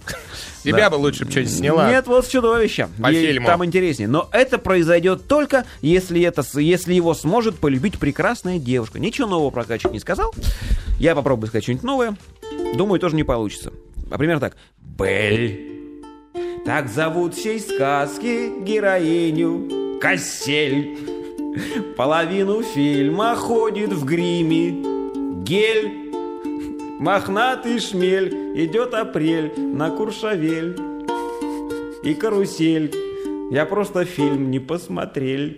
[0.65, 1.89] тебя бы лучше бы что-нибудь сняла.
[1.89, 2.89] Нет, вот с чудовища.
[3.01, 3.47] По Ей фильму.
[3.47, 4.09] Там интереснее.
[4.09, 8.99] Но это произойдет только, если, это, если его сможет полюбить прекрасная девушка.
[8.99, 10.35] Ничего нового прокачик не сказал.
[10.99, 12.17] Я попробую сказать что-нибудь новое.
[12.75, 13.73] Думаю, тоже не получится.
[14.11, 14.57] Например, так.
[14.79, 15.73] Белль.
[16.65, 21.12] Так зовут всей сказки героиню Кассель.
[21.97, 24.71] Половину фильма ходит в гриме.
[25.43, 26.13] Гель.
[26.99, 30.79] Мохнатый шмель, идет апрель на Куршавель
[32.05, 33.12] и карусель.
[33.53, 35.51] Я просто фильм не посмотрел.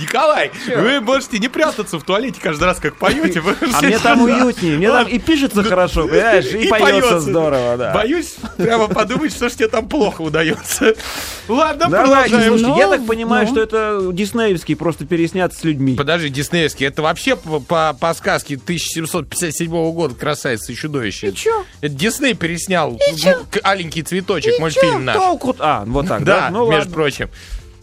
[0.00, 3.42] Николай, вы можете не прятаться в туалете каждый раз, как поете.
[3.72, 7.92] А мне там уютнее, мне там и пишется хорошо, понимаешь, и, поется здорово, да.
[7.92, 10.94] Боюсь прямо подумать, что ж тебе там плохо удается.
[11.48, 12.56] Ладно, продолжаем.
[12.58, 13.52] слушайте, я Ну, так понимаю, ну.
[13.52, 15.96] что это диснеевский, просто переснят с людьми.
[15.96, 21.30] Подожди, диснеевский, это вообще по, сказке 1757 года «Красавица и чудовище».
[21.30, 21.64] И чё?
[21.80, 22.96] Это Дисней переснял
[23.64, 25.04] «Аленький цветочек», мультфильм чё?
[25.06, 25.16] наш.
[25.16, 25.56] Толку...
[25.58, 26.40] А, вот так, да?
[26.42, 26.94] Да, Ну между ладно.
[26.94, 27.30] прочим.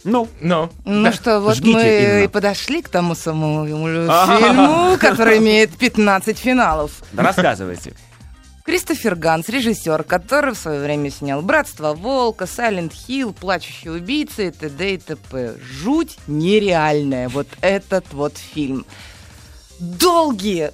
[0.04, 1.12] Ну, Ну, Ну да.
[1.12, 2.24] что, вот Жгите, мы Инна.
[2.24, 6.92] и подошли к тому самому фильму, который имеет 15 финалов.
[7.16, 7.94] рассказывайте.
[8.64, 14.50] Кристофер Ганс, режиссер, который в свое время снял «Братство волка», «Сайлент Хилл», «Плачущие убийцы» и
[14.50, 14.94] т.д.
[14.94, 15.54] и т.п.
[15.82, 18.84] Жуть нереальная, вот этот вот фильм.
[19.80, 20.72] Долгие,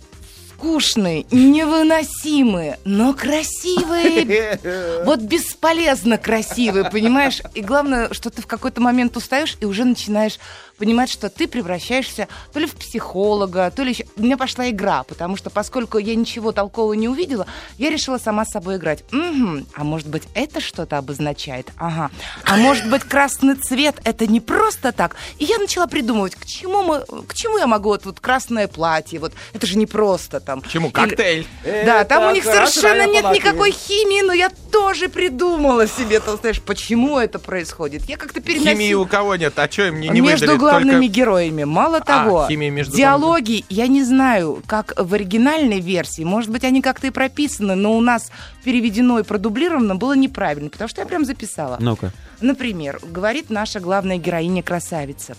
[0.64, 4.58] скучные, невыносимые, но красивые.
[5.04, 7.42] Вот бесполезно красивые, понимаешь?
[7.54, 10.38] И главное, что ты в какой-то момент устаешь и уже начинаешь
[10.78, 14.06] понимать, что ты превращаешься то ли в психолога, то ли еще...
[14.16, 17.46] У меня пошла игра, потому что поскольку я ничего толкового не увидела,
[17.78, 19.04] я решила сама с собой играть.
[19.12, 19.66] Мгм.
[19.74, 21.70] А может быть, это что-то обозначает?
[21.76, 22.10] Ага.
[22.44, 25.16] А может быть, красный цвет— это не просто так?
[25.38, 29.18] И я начала придумывать, к чему, мы, к чему я могу вот, вот красное платье,
[29.20, 30.62] вот это же не просто там.
[30.62, 30.88] Чему?
[30.88, 31.46] Или- Коктейль.
[31.64, 36.60] да, там у них совершенно нет никакой химии, но я тоже придумала себе, ты знаешь,
[36.60, 38.08] почему это происходит.
[38.08, 39.58] Я как-то Химии переносила у кого нет?
[39.58, 40.58] А что им не, не между выдали?
[40.64, 41.14] Главными Только...
[41.14, 41.64] героями.
[41.64, 46.82] Мало того, химия между диалоги, я не знаю, как в оригинальной версии, может быть, они
[46.82, 48.30] как-то и прописаны, но у нас
[48.64, 51.76] переведено и продублировано было неправильно, потому что я прям записала.
[51.80, 52.12] Ну-ка.
[52.40, 55.36] Например, говорит наша главная героиня красавица.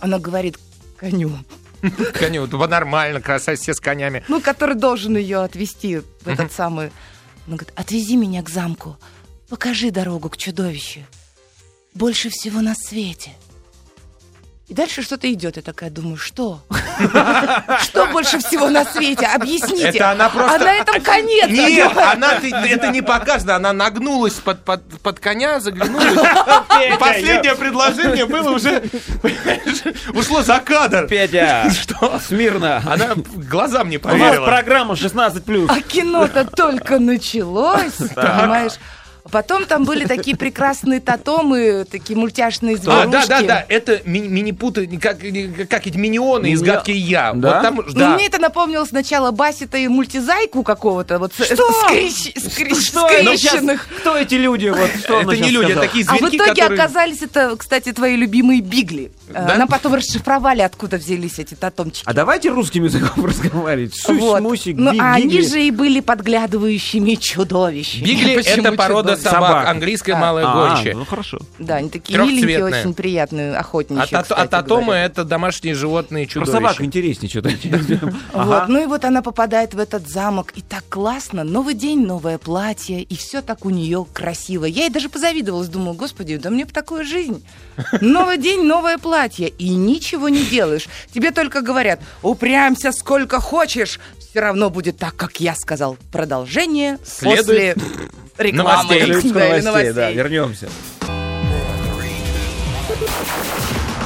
[0.00, 0.58] Она говорит
[0.96, 1.30] коню,
[2.14, 4.22] Коню, вот нормально, красавица с конями.
[4.28, 6.92] ну, который должен ее отвезти в этот самый...
[7.46, 8.96] Она говорит, отвези меня к замку,
[9.48, 11.00] покажи дорогу к чудовищу.
[11.92, 13.32] Больше всего на свете.
[14.68, 15.56] И дальше что-то идет.
[15.56, 16.62] Я такая думаю, что?
[17.82, 19.26] Что больше всего на свете?
[19.26, 19.88] Объясните.
[19.88, 20.54] Это она просто...
[20.54, 21.50] А на этом конец.
[21.50, 23.56] Нет, она, это не показано.
[23.56, 26.04] Она нагнулась под, под, под коня, заглянула.
[26.80, 28.82] И Последнее предложение было уже...
[30.14, 31.06] Ушло за кадр.
[31.08, 32.18] Петя, Что?
[32.20, 32.82] смирно.
[32.86, 34.46] Она глазам не У нас поверила.
[34.46, 35.66] программа 16+.
[35.68, 38.72] А кино-то только началось, понимаешь?
[39.24, 43.10] А Потом там были такие прекрасные татомы, такие мультяшные А, зверушки.
[43.12, 45.18] да, да, да, это ми- мини-путы, как,
[45.68, 47.32] как эти миньоны из Мини- гадки я.
[47.32, 47.52] Да?
[47.54, 48.14] Вот там, Ну, да.
[48.16, 51.44] мне это напомнило сначала Басита и мультизайку какого-то, вот Что?
[51.54, 53.02] скрещ- скрещ- Что?
[53.22, 53.86] Ну, щас, скрещенных.
[54.00, 54.68] Кто эти люди?
[54.68, 56.80] Вот что это не люди, это такие А в итоге которые...
[56.82, 59.12] оказались это, кстати, твои любимые бигли.
[59.28, 59.54] Да?
[59.56, 62.02] Нам потом расшифровали, откуда взялись эти татомчики.
[62.06, 63.94] А давайте русским языком разговаривать.
[63.94, 64.40] Сусь, Вот.
[64.42, 68.04] мусик, Ну, а они же и были подглядывающими чудовищами.
[68.04, 69.32] Бигли— это порода чудовищ?
[69.34, 69.68] собак, Собак.
[69.68, 70.16] английская А.
[70.18, 70.94] малая А, гончая.
[70.94, 71.38] ну хорошо.
[71.58, 75.04] Да, они такие миленькие, очень приятные, охотничьи, а татомы говоря.
[75.04, 76.52] это домашние животные Про чудовища.
[76.52, 77.50] собак интереснее что-то.
[78.32, 78.68] Вот.
[78.68, 81.44] Ну и вот она попадает в этот замок, и так классно.
[81.44, 84.64] Новый день, новое платье, и все так у нее красиво.
[84.64, 87.44] Я ей даже позавидовалась, думаю, господи, да мне бы такую жизнь.
[88.00, 90.88] Новый день, новое платье, и ничего не делаешь.
[91.12, 95.96] Тебе только говорят, упрямься сколько хочешь, все равно будет так, как я сказал.
[96.10, 97.74] Продолжение Следует.
[97.76, 97.76] после
[98.38, 98.70] рекламы.
[98.70, 99.12] Новостей.
[99.12, 100.68] Выпуск Да, новостей, да, вернемся.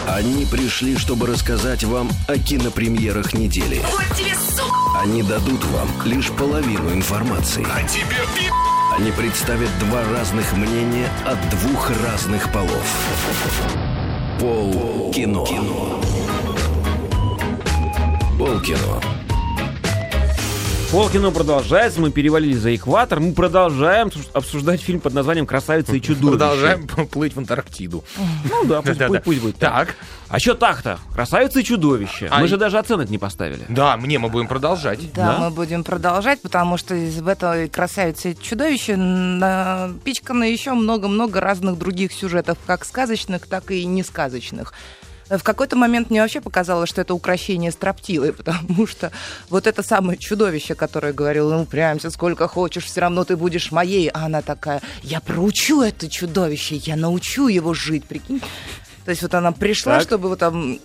[0.06, 3.82] Они пришли, чтобы рассказать вам о кинопремьерах недели.
[4.98, 7.66] Они дадут вам лишь половину информации.
[7.70, 8.16] А тебе
[8.96, 12.86] Они представят два разных мнения от двух разных полов.
[14.40, 15.44] Пол кино.
[18.38, 19.02] Пол кино.
[20.92, 26.00] Полкино продолжается, мы перевалили за экватор, мы продолжаем обсуж- обсуждать фильм под названием «Красавица и
[26.00, 26.38] чудовище».
[26.38, 28.04] Продолжаем плыть в Антарктиду.
[28.48, 29.08] Ну да, пусть, Да-да-да.
[29.08, 29.88] пусть- пусть будет так.
[29.88, 29.96] Так.
[30.28, 30.98] А что так-то?
[31.12, 32.28] «Красавица и чудовище».
[32.30, 33.64] А Мы и- же даже оценок не поставили.
[33.68, 35.12] Да, мне мы будем продолжать.
[35.12, 35.38] Да, Да?
[35.38, 41.78] мы будем продолжать, потому что из- в этой красавице и чудовище напичкано еще много-много разных
[41.78, 44.72] других сюжетов, как сказочных, так и несказочных.
[45.28, 49.10] В какой-то момент мне вообще показалось, что это украшение строптивой, потому что
[49.48, 54.08] вот это самое чудовище, которое говорило, ну, упрямься сколько хочешь, все равно ты будешь моей.
[54.08, 58.40] А она такая, я проучу это чудовище, я научу его жить, прикинь.
[59.04, 60.02] То есть вот она пришла, Так.
[60.02, 60.78] чтобы вот там...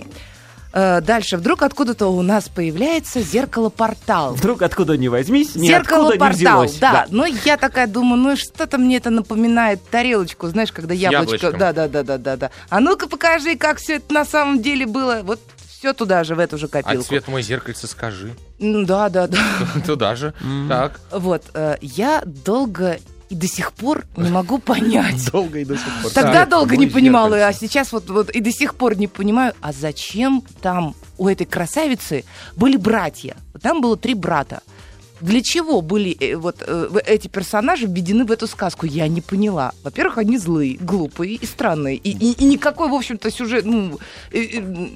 [0.74, 4.34] э, Дальше вдруг откуда-то у нас появляется зеркало-портал.
[4.34, 6.76] Вдруг откуда ни возьмись, не Зеркало-портал, взялось.
[6.76, 7.06] да.
[7.10, 11.36] Но я такая думаю, ну что-то мне это напоминает тарелочку, знаешь, когда яблочко...
[11.36, 11.60] яблочком.
[11.60, 12.52] Да, да, да, да, да, да.
[12.70, 15.22] А ну-ка покажи, как все это на самом деле было.
[15.24, 15.40] Вот
[15.82, 17.08] все туда же, в эту же А копилку.
[17.08, 18.36] цвет мой зеркальце скажи.
[18.60, 19.40] Ну, Да, да, да.
[19.86, 20.34] Туда же.
[20.70, 21.00] Так.
[21.12, 23.00] Вот, э, я долго
[23.32, 25.32] и до сих пор не могу понять.
[25.32, 26.12] Долго и до сих пор.
[26.12, 29.72] Тогда долго не понимала, а сейчас вот, вот и до сих пор не понимаю, а
[29.72, 32.24] зачем там у этой красавицы
[32.56, 33.36] были братья?
[33.62, 34.60] Там было три брата.
[35.22, 38.86] Для чего были э, вот э, эти персонажи введены в эту сказку?
[38.88, 39.72] Я не поняла.
[39.84, 41.96] Во-первых, они злые, глупые и странные.
[41.98, 44.00] И, и- и никакой, в общем-то, сюжет, ну,
[44.34, 44.88] э,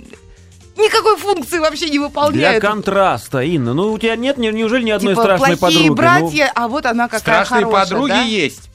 [0.78, 2.64] никакой функции вообще не Для выполняют.
[2.64, 3.74] контраста, Инна.
[3.74, 5.90] Ну, у тебя нет, неужели ни одной типа страшной плохие подруги?
[5.90, 8.22] Ну, братья, а вот она какая Страшные хорошая, подруги да?
[8.22, 8.70] есть.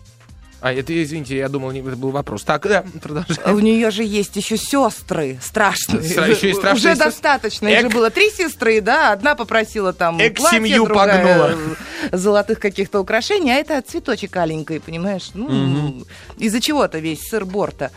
[0.63, 2.43] А, это, извините, я думал, это был вопрос.
[2.43, 3.55] Так, да, продолжаем.
[3.57, 6.03] У нее же есть еще сестры страшные.
[6.03, 7.67] Стра- еще и страшные Уже сес- достаточно.
[7.69, 9.13] Их же Эк- было три сестры, да.
[9.13, 11.77] Одна попросила там Эк платье, семью другая погнула.
[12.13, 15.31] золотых каких-то украшений, а это цветочек аленький, понимаешь?
[15.33, 16.05] Ну,
[16.37, 17.91] из-за чего-то весь сыр борта.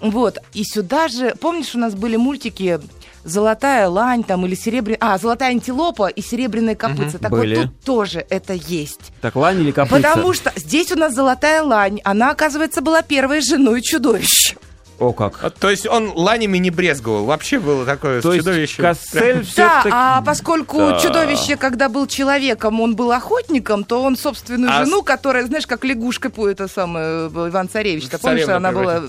[0.00, 0.38] Вот.
[0.54, 2.80] И сюда же, помнишь, у нас были мультики
[3.24, 4.98] Золотая лань там или серебряная...
[5.00, 7.18] А, золотая антилопа и серебряная копытца.
[7.18, 7.56] Так Были.
[7.56, 9.12] вот тут тоже это есть.
[9.20, 9.96] Так, лань или копытца?
[9.96, 12.00] Потому что здесь у нас золотая лань.
[12.04, 14.56] Она, оказывается, была первой женой чудовища.
[14.98, 15.38] О, как.
[15.42, 17.24] А, То есть он ланями не брезговал.
[17.24, 18.82] Вообще было такое То чудовище.
[18.82, 20.98] Кассель Да, а поскольку Да.
[20.98, 25.84] чудовище, когда был человеком, он был охотником, то он собственную А жену, которая, знаешь, как
[25.84, 29.02] лягушка, по- это самое, э, Иван Царевич, ты помнишь, она была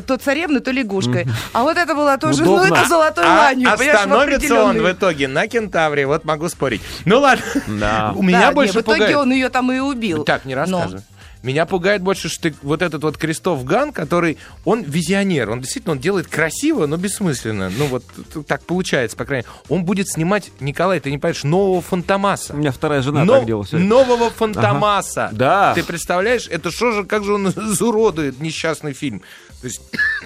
[0.00, 1.26] то царевной, то лягушкой.
[1.52, 2.74] А вот это была тоже, ну Удобно.
[2.74, 6.80] это золотой А ланью, остановится он в итоге на кентавре, вот могу спорить.
[7.04, 7.44] Ну ладно.
[7.66, 8.12] Да.
[8.16, 10.24] У меня больше в итоге он ее там и убил.
[10.24, 11.02] Так, не Но- рассказывай.
[11.42, 15.92] Меня пугает больше, что ты- вот этот вот Кристоф Ган, который, он визионер, он действительно
[15.92, 17.70] он делает красиво, но бессмысленно.
[17.76, 18.04] Ну вот
[18.46, 19.58] так получается, по крайней мере.
[19.68, 22.54] Он будет снимать, Николай, ты не понимаешь, нового Фантомаса.
[22.54, 23.86] У меня вторая жена Но- так делала время.
[23.86, 25.30] нового Фантомаса.
[25.32, 25.74] Да.
[25.74, 29.22] Ты представляешь, это что же, как же он изуродует несчастный фильм.
[29.60, 29.80] То есть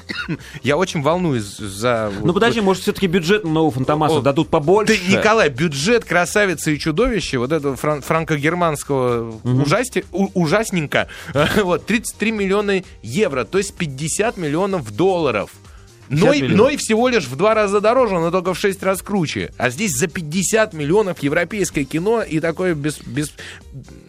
[0.63, 2.11] я очень волнуюсь за...
[2.23, 4.95] Ну подожди, может все-таки бюджет нового Фантомаса О, дадут побольше?
[4.99, 11.06] Ты, Николай, бюджет «Красавицы и чудовище», вот этого фран- франко-германского ужасти- у- ужасненько,
[11.63, 15.51] вот, 33 миллиона евро, то есть 50 миллионов долларов.
[16.09, 18.83] Но, 50 и- но и всего лишь в два раза дороже, но только в 6
[18.83, 19.53] раз круче.
[19.59, 23.33] А здесь за 50 миллионов европейское кино и такое без, без,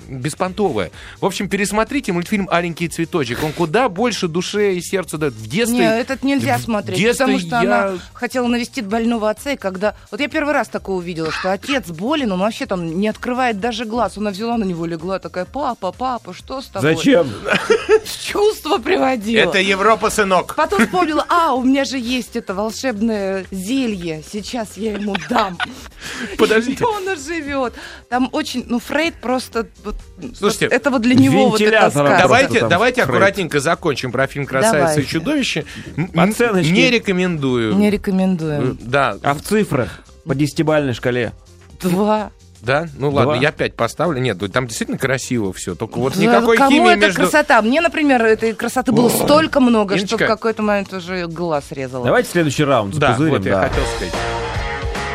[0.08, 0.92] беспонтовое.
[1.20, 3.44] В общем, пересмотрите мультфильм «Аленький цветочек».
[3.44, 5.34] Он куда больше душе и сердцу дает.
[5.34, 5.78] В детстве...
[5.80, 9.96] Не, этот нельзя в смотреть, потому что я- она хотела навестить больного отца, и когда...
[10.12, 13.86] Вот я первый раз такое увидела, что отец болен, он вообще там не открывает даже
[13.86, 14.18] глаз.
[14.18, 16.96] Она взяла на него, легла, такая, папа, папа, что с тобой?
[16.96, 17.28] Зачем?
[18.24, 19.42] Чувство приводила.
[19.50, 20.56] Это Европа, сынок.
[20.56, 25.58] Потом вспомнила, а, у меня же есть это волшебное зелье, сейчас я ему дам.
[26.38, 26.84] Подождите.
[26.84, 27.73] И он живет.
[28.10, 29.67] Там очень, ну, Фрейд просто...
[29.84, 29.95] вот,
[30.38, 33.10] Слушайте, вот это вот для него вот просто Давайте, там давайте Фрейд.
[33.10, 35.10] аккуратненько закончим про фильм «Красавица и Давайте.
[35.10, 35.65] чудовище».
[35.95, 36.69] М- Оценочки.
[36.71, 37.76] Не рекомендую.
[37.76, 38.78] Не рекомендуем.
[38.82, 40.02] Да, А в цифрах?
[40.26, 41.34] По десятибальной шкале.
[41.82, 42.32] Два.
[42.62, 43.41] Да, ну ладно, Два.
[43.41, 44.20] я пять поставлю.
[44.20, 45.76] Нет, там действительно красиво все.
[45.76, 47.22] Только вот никакой Кому химии это между...
[47.22, 47.62] красота?
[47.62, 52.06] Мне, например, этой красоты было столько много, что в какой-то момент уже глаз резала.
[52.06, 53.70] Давайте следующий раунд Да, запузырим, вот я да.
[53.70, 54.13] хотел сказать.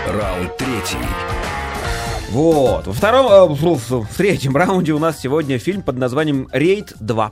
[0.08, 1.06] Раунд третий.
[2.30, 2.86] Вот.
[2.86, 7.30] Во втором, э, в третьем раунде у нас сегодня фильм под названием «Рейд 2».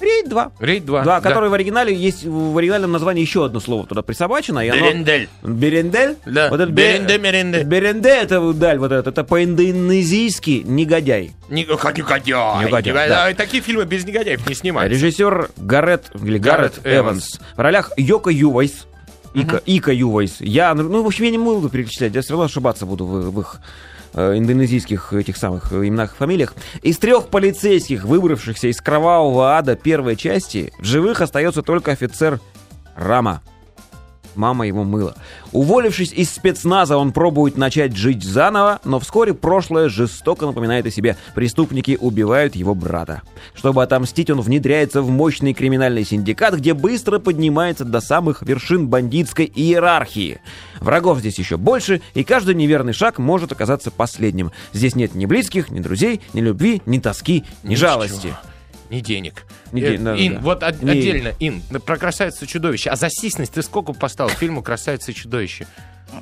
[0.00, 0.52] Рейд 2.
[0.60, 1.04] Рейд 2.
[1.04, 4.60] Да, который в оригинале есть в оригинальном названии еще одно слово туда присобачено.
[4.64, 4.80] И оно...
[4.80, 5.28] Berandal.
[5.42, 6.16] Berandal?
[6.26, 6.50] Да.
[6.50, 7.62] Вот это Беренде, меренде.
[7.64, 11.32] Беренде это даль, вот это, это по-индонезийски негодяй.
[11.48, 11.80] Негодяй.
[11.80, 13.08] Негодяй, Негодяй.
[13.08, 13.26] да.
[13.26, 14.92] А Такие фильмы без негодяев не снимают.
[14.92, 17.40] Режиссер Гаррет, или Гаррет, Гаррет Эванс.
[17.56, 18.86] В ролях Ико Ювайс.
[19.32, 20.40] Ика, Ика Ювайс.
[20.40, 23.40] Я, ну, в общем, я не буду перечислять, я все равно ошибаться буду в, в
[23.40, 23.60] их
[24.14, 26.54] индонезийских этих самых э, именах и фамилиях.
[26.82, 32.40] Из трех полицейских, выбравшихся из кровавого ада первой части, в живых остается только офицер
[32.96, 33.42] Рама.
[34.40, 35.16] Мама его мыла.
[35.52, 41.18] Уволившись из спецназа, он пробует начать жить заново, но вскоре прошлое жестоко напоминает о себе.
[41.34, 43.20] Преступники убивают его брата.
[43.54, 49.44] Чтобы отомстить, он внедряется в мощный криминальный синдикат, где быстро поднимается до самых вершин бандитской
[49.54, 50.40] иерархии.
[50.80, 54.52] Врагов здесь еще больше, и каждый неверный шаг может оказаться последним.
[54.72, 57.88] Здесь нет ни близких, ни друзей, ни любви, ни тоски, ни Ничего.
[57.88, 58.34] жалости.
[58.90, 59.46] Ни денег.
[59.72, 60.40] Ни Э, ден- да, Ин, да.
[60.40, 62.90] вот от- Не- отдельно, Ин, про красавицу чудовище.
[62.90, 65.66] А за сисность ты сколько поставил фильму Красавица и чудовище?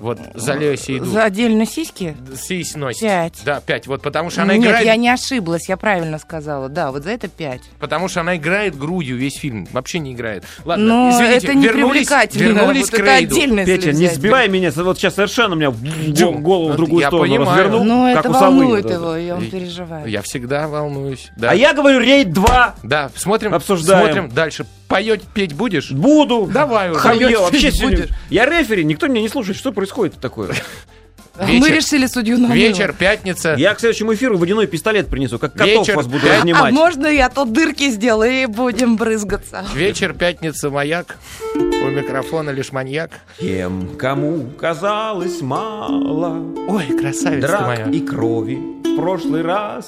[0.01, 1.07] Вот за Леоси иду.
[1.07, 2.17] За отдельно сиськи?
[2.37, 3.01] Сись носит.
[3.01, 3.35] Пять.
[3.45, 3.87] Да, пять.
[3.87, 4.87] Вот потому что она Нет, играет.
[4.87, 6.69] я не ошиблась, я правильно сказала.
[6.69, 7.63] Да, вот за это пять.
[7.81, 9.67] Потому что она играет грудью весь фильм.
[9.73, 10.45] Вообще не играет.
[10.65, 12.43] Ладно, Но извините, это не вернулись, привлекательно.
[12.59, 13.35] вернулись вот к это рейду.
[13.35, 13.65] отдельно.
[13.65, 15.81] Петя, не сбивай меня, вот сейчас совершенно меня в
[16.13, 16.43] Дюм.
[16.43, 17.65] голову в другую Я сторону понимаю.
[17.65, 18.95] развернул, Ну, это у волнует это.
[18.95, 20.07] его, и он И- переживает.
[20.09, 21.31] Я всегда волнуюсь.
[21.37, 21.51] Да.
[21.51, 24.05] А я говорю, рейд 2 Да, смотрим, Обсуждаем.
[24.05, 24.67] смотрим дальше.
[24.89, 25.91] Поет, петь будешь?
[25.91, 26.49] буду.
[26.51, 27.01] Давай уже.
[27.01, 28.09] Хамье, вообще будешь?
[28.31, 29.59] Я рефери, никто меня не слушает.
[29.59, 30.51] Что происходит такое?
[31.41, 33.55] Мы вечер- решили судью на Вечер, пятница.
[33.57, 36.73] Я к следующему эфиру водяной пистолет принесу, как котов Вечер, вас буду пять- А разнимать.
[36.75, 39.65] можно я тут дырки сделаю и будем брызгаться?
[39.73, 41.17] Вечер, пятница, маяк.
[41.55, 41.59] У
[41.91, 43.13] микрофона лишь маньяк.
[43.39, 47.85] Тем, кому казалось мало Ой, красавица драк моя.
[47.85, 49.87] и крови в прошлый раз,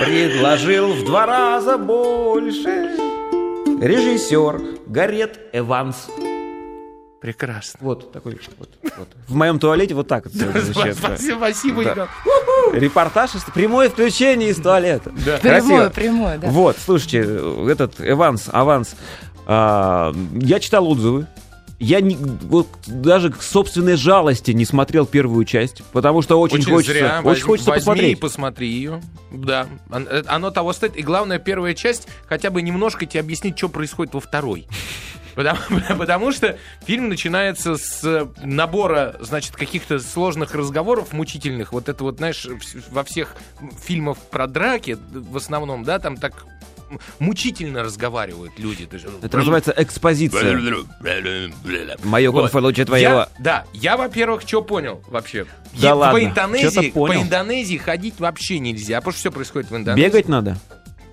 [0.00, 2.90] предложил в два раза больше
[3.80, 6.08] режиссер Гарет Эванс.
[7.20, 7.78] Прекрасно.
[7.82, 9.08] Вот такой вот, вот.
[9.26, 10.34] В моем туалете вот так вот.
[10.34, 11.84] Спасибо, спасибо.
[11.84, 12.08] Да.
[12.74, 15.12] Репортаж, прямое включение из туалета.
[15.24, 15.38] Да.
[15.38, 16.48] Прямое, прямое, да.
[16.48, 17.20] Вот, слушайте,
[17.70, 18.94] этот Эванс, Аванс,
[19.46, 21.26] а, я читал отзывы.
[21.78, 26.72] Я не, вот даже к собственной жалости не смотрел первую часть, потому что очень, Очень
[26.72, 27.16] хочется, зря.
[27.18, 28.20] очень Возьми- хочется возьми и посмотреть.
[28.20, 29.02] посмотри ее.
[29.30, 29.66] Да.
[29.90, 30.96] Э, Оно того стоит.
[30.96, 34.66] И главное, первая часть хотя бы немножко тебе объяснить, что происходит во второй.
[35.36, 35.58] Потому,
[35.98, 41.72] потому что фильм начинается с набора, значит, каких-то сложных разговоров мучительных.
[41.72, 42.46] Вот это вот, знаешь,
[42.90, 43.36] во всех
[43.84, 46.46] фильмах про драки, в основном, да, там так
[47.18, 48.88] мучительно разговаривают люди.
[49.22, 50.56] Это называется экспозиция.
[52.04, 52.42] Мое Вот.
[52.42, 53.10] конфолуче твоего.
[53.10, 55.46] Я, да, я, во-первых, что понял вообще?
[55.80, 59.76] Да Е- ладно, по, Индонезии, по Индонезии ходить вообще нельзя, потому что все происходит в
[59.76, 60.08] Индонезии.
[60.08, 60.56] Бегать надо.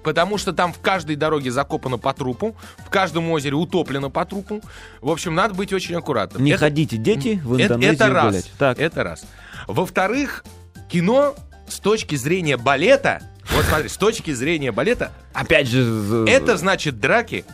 [0.04, 4.62] Потому что там в каждой дороге закопано по трупу, в каждом озере утоплено по трупу.
[5.02, 6.44] В общем, надо быть очень аккуратным.
[6.44, 8.26] Не Это- ходите, дети, в это, Индонезию это раз.
[8.28, 8.52] гулять.
[8.58, 9.26] Так, Это раз.
[9.68, 10.44] Во-вторых,
[10.90, 11.36] кино
[11.68, 16.26] с точки зрения балета, вот смотри, с точки зрения балета, опять же...
[16.28, 17.46] это значит драки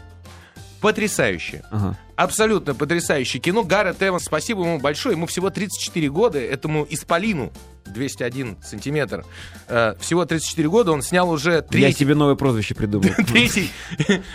[0.81, 1.63] потрясающие.
[1.71, 1.97] Ага.
[2.19, 3.63] Абсолютно потрясающее кино.
[3.63, 5.15] Гаррет Эванс, спасибо ему большое.
[5.15, 7.53] Ему всего 34 года, этому Исполину
[7.85, 9.25] 201 сантиметр.
[9.67, 11.99] Э, всего 34 года, он снял уже Я третий...
[11.99, 13.09] себе новое прозвище придумал.
[13.27, 13.71] Третий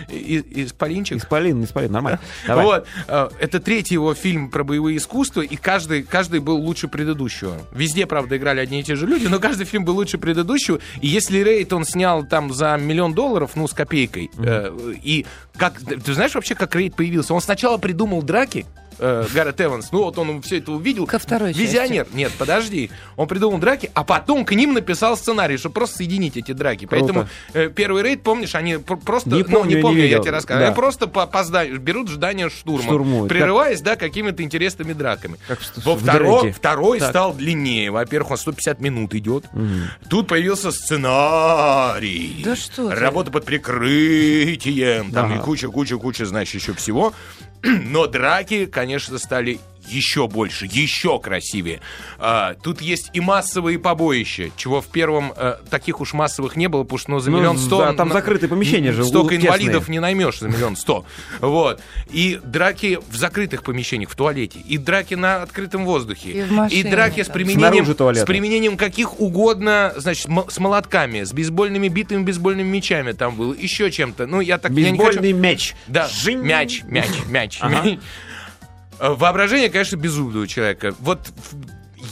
[0.09, 1.19] Исполинчик.
[1.19, 2.21] Исполин, Исполин, нормально.
[2.49, 7.59] Вот, э, это третий его фильм про боевые искусства, и каждый, каждый был лучше предыдущего.
[7.73, 10.81] Везде, правда, играли одни и те же люди, но каждый фильм был лучше предыдущего.
[11.01, 15.81] И если Рейд он снял там за миллион долларов, ну, с копейкой, э, и как,
[15.81, 17.35] ты знаешь вообще, как Рейд появился?
[17.35, 18.67] Он сначала придумал драки,
[18.99, 21.07] э, Гаррет Эванс, ну вот он все это увидел.
[21.07, 22.07] Ко второй Визионер.
[22.13, 22.91] Нет, подожди.
[23.17, 26.87] Он придумал драки, а потом к ним написал сценарий, чтобы просто соединить эти драки.
[26.87, 30.05] Поэтому э, первый рейд, помнишь, они пр- просто, Не ну, помню, не не помню, я
[30.07, 30.23] видел.
[30.23, 30.65] тебе рассказываю.
[30.65, 30.67] Да.
[30.69, 33.29] Они просто по, по зданию, берут здание штурмом, Штурмуют.
[33.29, 35.37] прерываясь, да, какими-то интересными драками.
[35.49, 36.53] Как в- Во в второ- Дредде.
[36.59, 37.11] второй Так.
[37.11, 37.91] стал длиннее.
[37.91, 39.45] Во-первых, он 150 минут идет.
[40.09, 42.43] Тут появился сценарий.
[42.45, 42.95] Да что ты.
[42.97, 45.11] Работа под прикрытием.
[45.13, 45.41] Там Ага.
[45.41, 47.13] и куча-куча-куча, значит, еще всего.
[47.63, 48.84] Но драки, конечно,
[49.19, 51.81] стали еще больше, еще красивее.
[52.19, 56.85] А, тут есть и массовые побоища, чего в первом э, таких уж массовых не было,
[56.85, 57.81] потому что ну, за Ну, миллион сто...
[57.85, 59.47] да, там на- закрытые помещения же, Столько тесные.
[59.49, 61.05] инвалидов не наймешь за миллион сто.
[61.41, 61.83] Вот.
[62.11, 64.59] И драки в закрытых помещениях, в туалете.
[64.61, 66.31] И драки на открытом воздухе.
[66.31, 67.35] И в машине, драки с там.
[67.35, 73.37] применением, с применением каких угодно, значит, м- с молотками, с бейсбольными битыми бейсбольными мячами там
[73.37, 74.27] было, еще чем-то.
[74.27, 75.75] Ну, я так я не хочу- Бейсбольный мяч.
[75.89, 76.39] да, Жинь.
[76.39, 77.59] мяч, мяч, мяч.
[77.61, 77.83] Ага.
[77.83, 77.99] мяч.
[78.99, 80.95] Э, Воображение, конечно, безумного человека.
[81.01, 81.33] Вот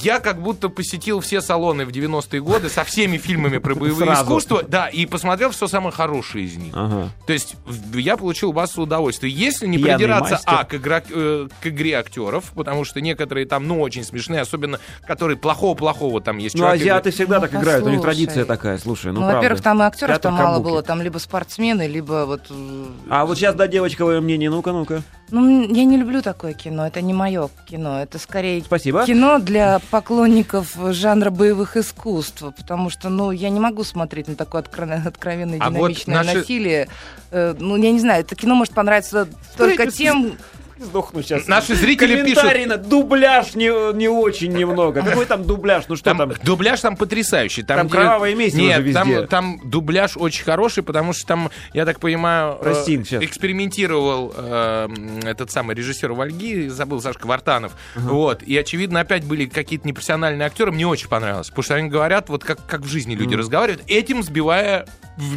[0.01, 4.23] я как будто посетил все салоны в 90-е годы со всеми фильмами про боевые Сразу.
[4.25, 6.73] искусства, да, и посмотрел все самое хорошее из них.
[6.77, 7.09] Ага.
[7.27, 7.57] То есть
[7.95, 9.29] я получил массу удовольствия.
[9.31, 10.53] Если не Пьяный придираться, мастер.
[10.55, 14.79] а, к, игра- э, к игре актеров, потому что некоторые там, ну, очень смешные, особенно
[15.07, 16.55] которые плохого-плохого там есть.
[16.55, 19.61] Ну, чувак азиаты всегда Ну, так играют, у них традиция такая, слушай, ну, Ну, во-первых,
[19.63, 20.71] там и актеров там мало кабуки.
[20.71, 22.43] было, там либо спортсмены, либо вот...
[22.51, 25.03] э, А вот сейчас, да, девочковое мнение, ну-ка, ну-ка.
[25.31, 29.07] Ну, я не люблю такое кино, это не мое кино, это скорее Спасибо.
[29.07, 34.63] кино для поклонников жанра боевых искусств, потому что, ну, я не могу смотреть на такое
[34.63, 36.89] откро- откровенное А вот динамичное наши- насилие.
[37.31, 40.35] Э, ну, я не знаю, это кино может понравиться только тем...
[40.79, 41.47] Сдохну сейчас.
[41.49, 45.03] Наши зрители Комментарий на дубляж не, не очень немного.
[45.03, 45.85] Какой там дубляж?
[45.89, 46.33] Ну что Там, там?
[46.45, 47.63] дубляж там потрясающий.
[47.63, 48.93] Там, Там где- кровавое месиво Нет, везде.
[48.93, 53.23] Там, там дубляж очень хороший, потому что там, я так понимаю, э, Растин сейчас.
[53.23, 54.89] экспериментировал э,
[55.25, 57.73] этот самый режиссер Вальги, забыл Сашка Вартанов.
[57.95, 58.43] Вот.
[58.43, 60.73] И, очевидно, опять были какие-то непрофессиональные актеры.
[60.73, 61.49] Мне очень понравилось.
[61.49, 64.87] Потому что они говорят, вот как, как в жизни люди разговаривают, этим сбивая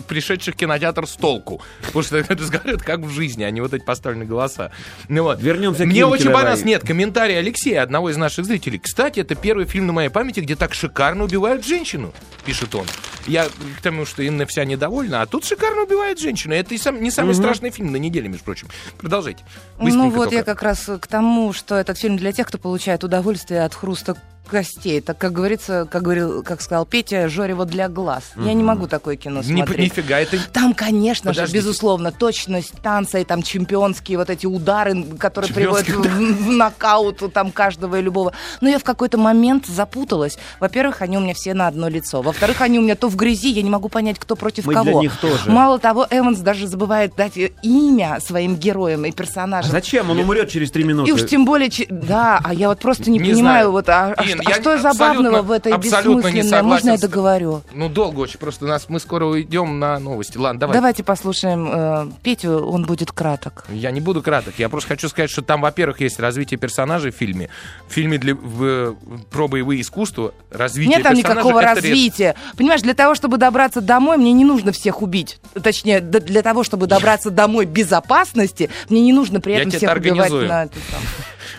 [0.08, 1.62] пришедших в кинотеатр с толку.
[1.86, 4.72] Потому что это разговаривают как в жизни, а не вот эти поставленные голоса.
[5.10, 5.35] Ну, вот.
[5.40, 6.66] Вернемся к Мне очень понравилось.
[6.66, 8.80] Нет, комментарий Алексея, одного из наших зрителей.
[8.80, 12.14] Кстати, это первый фильм на моей памяти, где так шикарно убивают женщину,
[12.46, 12.86] пишет он.
[13.28, 16.54] Я к тому, что Инна вся недовольна, а тут шикарно убивает женщину.
[16.54, 18.68] Это и сам, не самый страшный фильм на неделе, между прочим.
[18.98, 19.44] Продолжайте.
[19.78, 20.36] Ну Быстренько вот только.
[20.36, 24.16] я как раз к тому, что этот фильм для тех, кто получает удовольствие от хруста
[24.48, 25.02] костей.
[25.02, 28.24] Так как говорится, как говорил, как сказал Петя, жорево для глаз.
[28.36, 29.98] Я не могу такое кино Ни- смотреть.
[29.98, 30.38] нифига, это...
[30.52, 31.60] Там, конечно же, Подождите.
[31.60, 37.22] безусловно, точность танца и там чемпионские вот эти удары, которые приводят Чемпионские в, в нокаут
[37.34, 38.34] там каждого и любого.
[38.62, 40.38] Но я в какой-то момент запуталась.
[40.60, 42.22] Во-первых, они у меня все на одно лицо.
[42.22, 44.84] Во-вторых, они у меня то в грязи, я не могу понять, кто против Мы кого.
[44.91, 45.50] для них тоже.
[45.50, 47.34] Мало того, Эванс даже забывает дать
[47.64, 49.72] имя своим героям и А персонажам.
[49.72, 50.10] зачем?
[50.10, 51.10] Он умрет через три минуты.
[51.10, 53.72] И уж тем более, да, а я вот просто не, Не понимаю, знаю.
[53.72, 56.62] вот, а, а Ин, что, а я что забавного в этой бессмысленной?
[56.64, 57.62] Можно я договорю?
[57.74, 58.66] Ну, долго очень просто.
[58.66, 60.38] Нас, мы скоро уйдем на новости.
[60.38, 60.74] Ладно, давай.
[60.76, 63.66] Давайте послушаем э, Петю, он будет краток.
[63.70, 64.56] Я не буду краток.
[64.58, 67.50] Я просто хочу сказать, что там, во-первых, есть развитие персонажей в фильме.
[67.88, 68.96] В фильме для, в-
[69.32, 72.36] про боевые искусства развитие Нет там никакого это рез- развития.
[72.58, 75.40] Понимаешь, для того, чтобы добраться домой, мне не нужно всех убить.
[75.62, 80.64] Точнее, для того, чтобы добраться домой безопасности, мне не нужно при этом всех убивать на
[80.66, 80.74] это.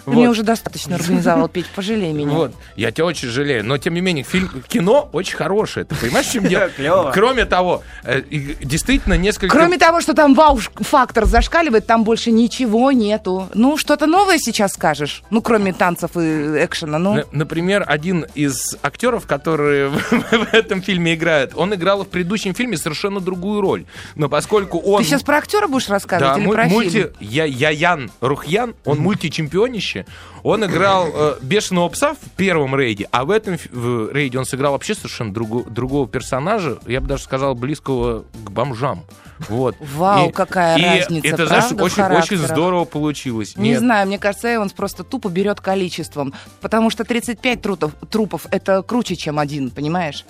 [0.06, 0.18] Ты Вот.
[0.18, 2.30] мне уже достаточно организовал, Петь, пожалей меня.
[2.30, 6.26] Вот, я тебя очень жалею, но тем не менее фильм, кино очень хорошее, ты понимаешь,
[6.28, 6.68] чем дело?
[6.76, 7.10] Клёво.
[7.12, 9.48] Кроме того, э, действительно несколько...
[9.56, 13.48] Кроме того, что там вау-фактор зашкаливает, там больше ничего нету.
[13.52, 15.24] Ну, что-то новое сейчас скажешь?
[15.30, 17.24] Ну, кроме танцев и экшена, ну.
[17.32, 19.88] Например, один из актеров, которые
[20.30, 23.86] в этом фильме играет, он играл в предыдущем фильме совершенно другую роль.
[24.14, 25.02] Но поскольку он...
[25.02, 26.90] Ты сейчас про актера будешь рассказывать Да, или про мульти...
[26.90, 27.10] фильм?
[27.18, 29.95] Я, Яян Рухьян, он мультичемпионище.
[30.42, 34.72] Он играл э, бешеного пса в первом рейде, а в этом в рейде он сыграл
[34.72, 39.04] вообще совершенно другу- другого персонажа, я бы даже сказал, близкого к бомжам.
[39.48, 39.76] Вот.
[39.80, 43.56] Вау, какая и разница, Это, знаешь, правда, в очень, очень здорово получилось.
[43.56, 43.80] Не Нет.
[43.80, 46.32] знаю, мне кажется, Эванс просто тупо берет количеством.
[46.60, 50.24] Потому что 35 трутов, трупов это круче, чем один, понимаешь?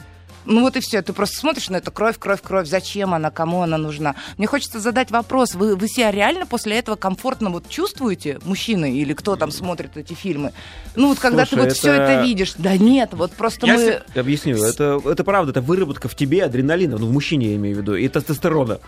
[0.46, 1.02] Ну вот и все.
[1.02, 2.66] Ты просто смотришь на это кровь, кровь, кровь.
[2.68, 4.14] Зачем она, кому она нужна?
[4.38, 5.54] Мне хочется задать вопрос.
[5.54, 10.14] Вы, вы себя реально после этого комфортно вот чувствуете, мужчины или кто там смотрит эти
[10.14, 10.52] фильмы?
[10.94, 12.54] Ну вот когда Слушай, ты вот все это- это видишь.
[12.56, 14.02] Да нет, вот просто Я мы...
[14.14, 17.76] Я Объясню, это, это правда, это выработка в тебе адреналина, ну, в мужчине я имею
[17.76, 18.78] в виду, и тестостерона.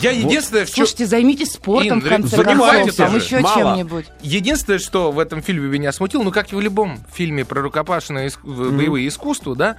[0.00, 3.56] Я единственное, в чём- Слушайте, займитесь спортом, Ин, в конце занимайтесь концов, там еще Мало.
[3.76, 4.06] чем-нибудь.
[4.22, 8.28] Единственное, что в этом фильме меня смутило, ну как и в любом фильме про рукопашные
[8.28, 9.76] иск- в- боевые искусства, да,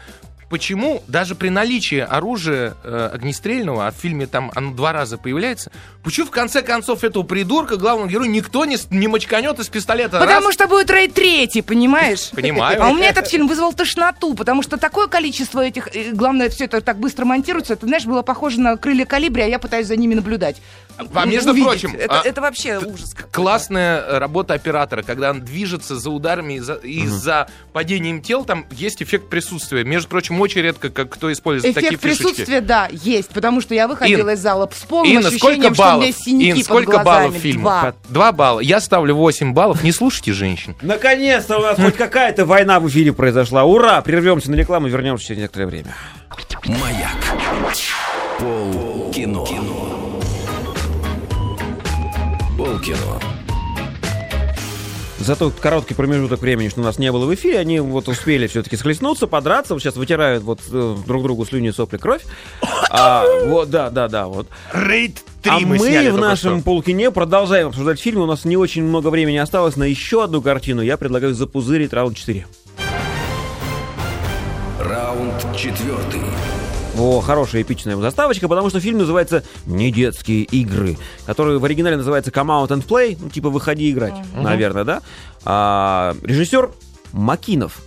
[0.51, 5.71] почему даже при наличии оружия э, огнестрельного, а в фильме там оно два раза появляется,
[6.03, 10.19] почему в конце концов этого придурка, главного героя, никто не, не мочканет из пистолета?
[10.19, 12.29] Потому Раз, что будет рейд третий, понимаешь?
[12.31, 12.83] Понимаю.
[12.83, 15.87] А у меня этот фильм вызвал тошноту, потому что такое количество этих...
[15.95, 17.73] э, Главное, все это так быстро монтируется.
[17.73, 20.61] Это, знаешь, было похоже на крылья калибри, а я пытаюсь за ними наблюдать.
[21.13, 21.67] А между Увидеть.
[21.67, 23.13] прочим, Это, а, это вообще ужас.
[23.13, 23.33] какой-то.
[23.35, 28.65] Классная работа оператора, когда он движется за ударами и за, и за падением тел, там
[28.71, 29.83] есть эффект присутствия.
[29.83, 32.23] Между прочим, очень редко как кто использует такие Эффект фишечки.
[32.23, 35.73] присутствия, да, есть, потому что я выходила Ин, из зала с полным Инна, ощущением, сколько
[35.73, 36.03] что у баллов?
[36.03, 37.05] меня синяки Ин, под сколько глазами.
[37.05, 37.61] баллов фильма?
[37.61, 37.93] Два.
[38.09, 38.59] Два балла.
[38.61, 39.83] Я ставлю 8 баллов.
[39.83, 40.75] Не слушайте женщин.
[40.81, 43.63] Наконец-то у нас хоть какая-то война в эфире произошла.
[43.63, 44.01] Ура!
[44.01, 45.95] Прервемся на рекламу и вернемся через некоторое время.
[46.65, 47.15] Маяк.
[48.39, 49.45] Пол кино.
[49.45, 50.10] Пол
[52.79, 53.19] кино.
[55.19, 58.47] За тот короткий промежуток времени, что у нас не было в эфире, они вот успели
[58.47, 59.73] все-таки схлестнуться, подраться.
[59.75, 62.23] Вот сейчас вытирают вот э, друг другу слюни, сопли, кровь.
[62.93, 64.47] А, вот, да, да, да, вот.
[64.73, 68.23] Рейд а мы, в нашем полкине продолжаем обсуждать фильмы.
[68.23, 70.81] У нас не очень много времени осталось на еще одну картину.
[70.81, 72.45] Я предлагаю запузырить раунд 4.
[75.55, 76.21] Четвертый.
[76.97, 82.31] О, хорошая эпичная заставочка, потому что фильм называется «Не детские игры», который в оригинале называется
[82.31, 84.41] «Come out and play», ну, типа «Выходи играть», mm-hmm.
[84.41, 85.01] наверное, да?
[85.45, 86.71] А, режиссер
[87.13, 87.81] Макинов.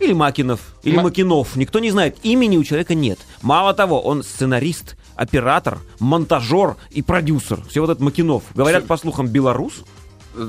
[0.00, 1.04] Или Макинов, или Ма...
[1.04, 1.56] Макинов.
[1.56, 2.18] Никто не знает.
[2.22, 3.18] Имени у человека нет.
[3.42, 7.60] Мало того, он сценарист, оператор, монтажер и продюсер.
[7.68, 8.44] Все вот этот Макинов.
[8.54, 9.82] Говорят, по слухам, белорус.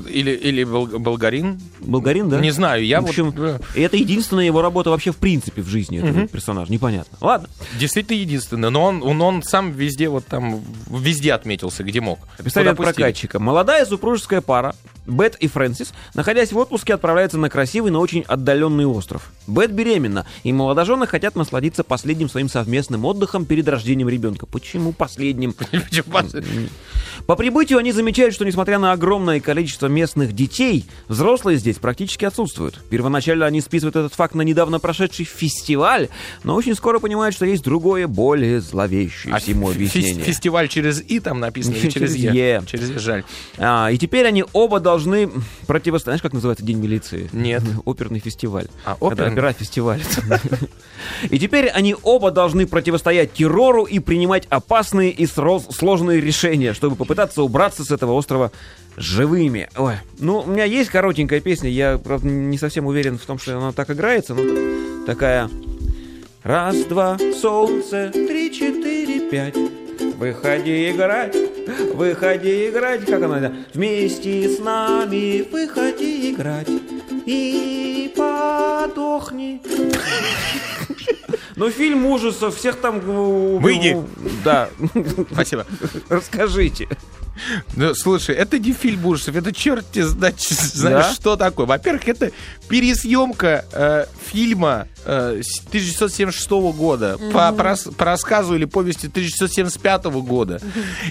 [0.08, 1.60] Или, или бол, болгарин.
[1.80, 2.40] Болгарин, да?
[2.40, 3.62] Не знаю, я в общем, вот...
[3.74, 6.28] Это единственная его работа вообще в принципе в жизни этого угу.
[6.28, 6.72] персонажа.
[6.72, 7.18] Непонятно.
[7.20, 7.48] Ладно.
[7.78, 12.18] Действительно единственная, но он, он, он сам везде вот там, везде отметился, где мог.
[12.38, 13.38] Описали от прокатчика.
[13.38, 14.74] Молодая супружеская пара
[15.06, 19.32] Бет и Фрэнсис, находясь в отпуске, отправляются на красивый, но очень отдаленный остров.
[19.46, 24.46] Бет беременна, и молодожены хотят насладиться последним своим совместным отдыхом перед рождением ребенка.
[24.46, 25.54] Почему последним?
[27.26, 32.80] По прибытию они замечают, что несмотря на огромное количество местных детей, взрослые здесь практически отсутствуют.
[32.90, 36.08] Первоначально они списывают этот факт на недавно прошедший фестиваль,
[36.44, 40.24] но очень скоро понимают, что есть другое, более зловещее а всему объяснение.
[40.24, 42.62] Фестиваль через «и» там написано, или через «е»?
[42.66, 43.24] Через «е», жаль.
[43.58, 45.30] А, и теперь они оба должны
[45.66, 46.10] противостоять...
[46.10, 47.28] Знаешь, как называется День милиции?
[47.32, 47.62] Нет.
[47.84, 48.68] Оперный фестиваль.
[48.84, 49.32] А, оперный?
[49.32, 50.02] Опера фестиваль.
[51.30, 57.42] И теперь они оба должны противостоять террору и принимать опасные и сложные решения, чтобы попытаться
[57.42, 58.52] убраться с этого острова
[58.96, 59.68] живыми.
[59.76, 63.56] Ой, ну, у меня есть коротенькая песня, я, правда, не совсем уверен в том, что
[63.56, 65.48] она так играется, но такая...
[66.42, 69.56] Раз, два, солнце, три, четыре, пять.
[70.16, 71.36] Выходи играть,
[71.94, 76.70] выходи играть, как она, вместе с нами выходи играть
[77.26, 79.60] и подохни.
[81.56, 83.00] Ну, фильм ужасов, всех там...
[83.00, 84.02] Выйди.
[84.42, 84.70] Да.
[85.30, 85.66] Спасибо.
[86.08, 86.88] Расскажите.
[87.76, 91.14] Ну, слушай, это не фильм ужасов, это черт тебе знает, знаешь, да?
[91.14, 91.66] что такое.
[91.66, 92.30] Во-первых, это
[92.68, 97.32] пересъемка э, фильма э, 1976 года mm-hmm.
[97.32, 100.60] по, по, по рассказу или повести 1975 года.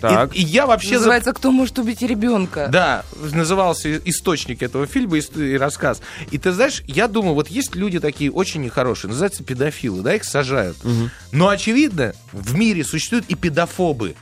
[0.02, 0.36] Так.
[0.36, 0.96] И, и я вообще...
[0.96, 3.04] Называется «Кто может убить ребенка?» Да,
[3.34, 6.02] назывался источник этого фильма и, и рассказ.
[6.32, 10.24] И ты знаешь, я думаю, вот есть люди такие очень нехорошие, называются педофилы, да, их
[10.24, 10.78] сажают.
[10.84, 11.10] Mm-hmm.
[11.32, 14.16] Но, очевидно, в мире существуют и педофобы.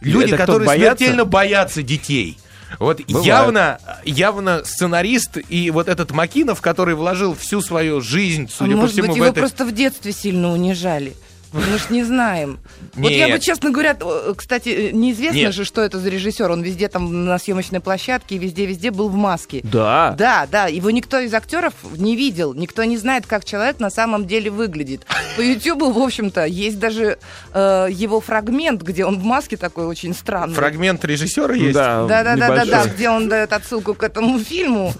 [0.00, 2.38] Люди, Это которые смертельно боятся детей.
[2.78, 3.26] Вот Бывает.
[3.26, 8.80] явно, явно сценарист и вот этот Макинов, который вложил всю свою жизнь, судя а по
[8.82, 9.40] может всему, быть, в его это...
[9.40, 11.14] просто в детстве сильно унижали.
[11.52, 12.58] Мы ж не знаем.
[12.94, 13.96] Вот я бы, честно говоря,
[14.36, 15.54] кстати, неизвестно Нет.
[15.54, 16.50] же, что это за режиссер.
[16.50, 19.60] Он везде там на съемочной площадке и везде-везде был в маске.
[19.62, 20.14] Да.
[20.18, 20.66] Да, да.
[20.66, 22.54] Его никто из актеров не видел.
[22.54, 25.06] Никто не знает, как человек на самом деле выглядит.
[25.36, 27.18] По Ютубу, в общем-то, есть даже
[27.54, 30.54] э, его фрагмент, где он в маске такой очень странный.
[30.54, 31.74] Фрагмент режиссера есть?
[31.74, 34.92] Да, да, да, да, да, да, где он дает отсылку к этому фильму.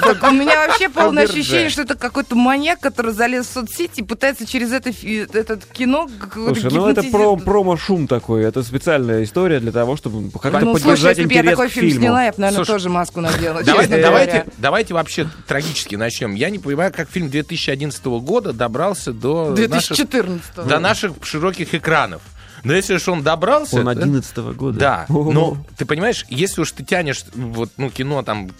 [0.00, 4.02] Так у меня вообще полное ощущение, что это какой-то маньяк, который залез в соцсети и
[4.02, 9.72] пытается через это, этот кино Слушай, ну это про промо-шум такой, это специальная история для
[9.72, 12.72] того, чтобы как-то ну, поддержать слушай, интерес я такой фильм сняла, я бы, наверное, слушай,
[12.72, 13.62] тоже маску надела.
[13.62, 16.34] Давайте, давайте, давайте вообще трагически начнем.
[16.34, 22.22] Я не понимаю, как фильм 2011 года добрался до 2014 наших, до наших широких экранов.
[22.64, 23.80] Но если уж он добрался...
[23.80, 24.78] Он 11 -го года.
[24.78, 25.06] Да.
[25.08, 28.50] Но ты понимаешь, если уж ты тянешь вот, ну, кино там,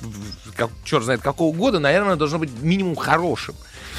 [0.56, 3.54] как, черт знает какого года, наверное, должно быть минимум хорошим.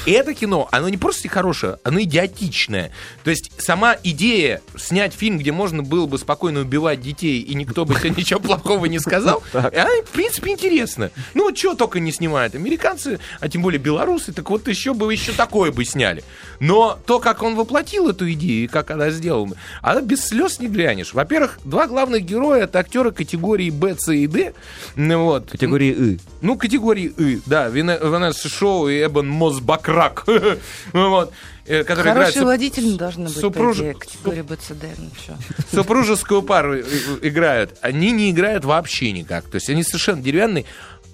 [0.06, 2.92] И это кино, оно не просто хорошее, оно идиотичное.
[3.22, 7.86] То есть сама идея снять фильм, где можно было бы спокойно убивать детей, и никто
[7.86, 11.10] бы тебе ничего плохого не сказал, она, в принципе, интересна.
[11.32, 12.54] Ну, вот чего только не снимают.
[12.54, 16.22] Американцы, а тем более белорусы, так вот еще бы еще такое бы сняли.
[16.60, 20.68] Но то, как он воплотил эту идею, и как она сделана, она без слез не
[20.68, 21.14] глянешь.
[21.14, 24.52] Во-первых, два главных героя— это актеры категории Б, С и Д.
[24.96, 25.50] Ну вот.
[25.50, 26.18] Категории И.
[26.42, 27.70] Ну, категории И, да.
[27.70, 30.24] Ванесса Шоу и Эбон Мосбакр рак.
[30.92, 31.32] вот.
[31.66, 33.78] Э, который играет водители должны быть, супруж...
[33.78, 34.84] категория БЦД.
[34.98, 35.36] Ну,
[35.72, 37.78] Супружескую пару играют.
[37.80, 39.48] Они не играют вообще никак.
[39.48, 40.66] То есть они совершенно деревянные.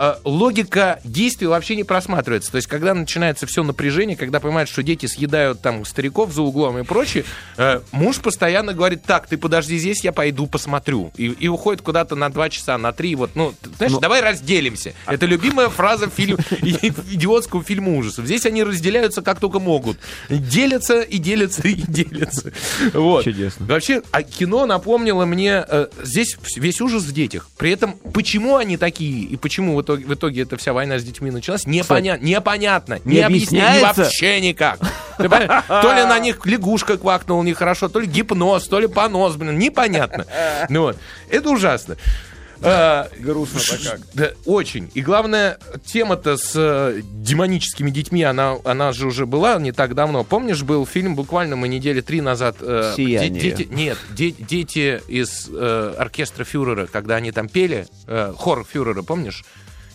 [0.03, 2.51] Э, логика действий вообще не просматривается.
[2.51, 6.79] То есть, когда начинается все напряжение, когда понимают, что дети съедают там стариков за углом
[6.79, 7.27] и прочее,
[7.59, 11.13] э, муж постоянно говорит, так, ты подожди здесь, я пойду посмотрю.
[11.19, 13.15] И, и уходит куда-то на два часа, на три.
[13.15, 14.01] Вот, ну, знаешь, Но...
[14.01, 14.95] давай разделимся.
[15.05, 18.25] Это любимая фраза фильм, идиотского фильма ужасов.
[18.25, 19.99] Здесь они разделяются как только могут.
[20.31, 22.55] Делятся и делятся и делятся.
[22.95, 23.25] Вот.
[23.25, 23.67] Чудесно.
[23.67, 27.51] Вообще, а кино напомнило мне, э, здесь весь ужас в детях.
[27.59, 31.05] При этом, почему они такие и почему вот итоге, в итоге эта вся война с
[31.05, 34.79] детьми началась, непонятно, непонятно, не, не объясняется вообще никак.
[35.19, 40.25] То ли на них лягушка квакнула нехорошо, то ли гипноз, то ли понос, блин, непонятно.
[40.69, 40.97] Ну вот,
[41.29, 41.97] это ужасно.
[42.63, 44.01] А, Грустно-то как.
[44.13, 44.91] Да, очень.
[44.93, 50.25] И главное, тема-то с э, демоническими детьми, она, она же уже была не так давно.
[50.25, 52.57] Помнишь, был фильм буквально мы недели три назад.
[52.61, 53.41] э, «Сияние».
[53.41, 58.67] де- дети, нет, де- дети из э, оркестра фюрера, когда они там пели, э, хор
[58.71, 59.43] фюрера, помнишь?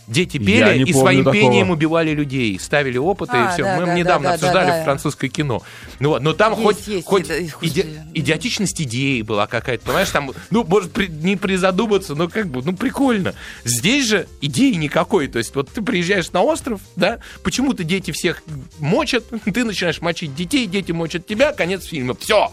[0.08, 1.34] Дети пели и своим такого.
[1.34, 3.64] пением убивали людей, ставили опыты и А, все.
[3.64, 4.84] да, Мы да, недавно да, да, обсуждали да, да.
[4.84, 5.62] французское кино.
[5.98, 8.02] Ну вот, но там Есть, хоть, есть, хоть это- иде- господи.
[8.14, 12.76] идиотичность идеи была какая-то, понимаешь, там, ну, может, при- не призадуматься, но как бы, ну,
[12.76, 13.34] прикольно.
[13.64, 18.42] Здесь же идеи никакой, то есть вот ты приезжаешь на остров, да, почему-то дети всех
[18.78, 22.52] мочат, ты начинаешь мочить детей, дети мочат тебя, конец фильма, все,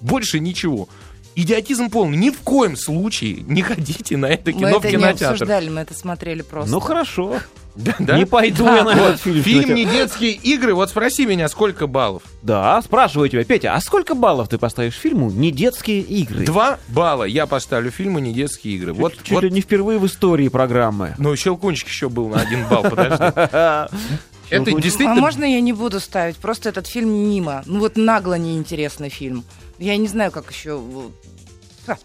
[0.00, 0.88] больше ничего.
[1.36, 2.16] Идиотизм полный.
[2.16, 5.32] Ни в коем случае не ходите на это Мы кино в это не кинотеатр.
[5.34, 6.70] обсуждали, мы это смотрели просто.
[6.72, 7.34] Ну хорошо.
[7.74, 8.16] Да, да?
[8.16, 8.76] Не пойду Да.
[8.76, 9.42] я на этот фильм.
[9.42, 10.74] в Фильм не детские игры.
[10.74, 12.22] Вот спроси меня, сколько баллов?
[12.40, 16.46] Да, спрашиваю тебя, Петя, а сколько баллов ты поставишь фильму «Не детские игры»?
[16.46, 18.94] Два балла я поставлю фильму «Не детские игры».
[18.94, 21.14] Вот, Чуть вот ли не впервые в истории программы.
[21.18, 23.24] Ну, Щелкунчик еще был на один балл, подожди.
[24.50, 24.70] Это.
[24.70, 25.20] А действительно...
[25.20, 26.36] можно я не буду ставить?
[26.36, 27.62] Просто этот фильм мимо.
[27.66, 29.44] Ну вот нагло неинтересный фильм.
[29.78, 30.80] Я не знаю, как еще...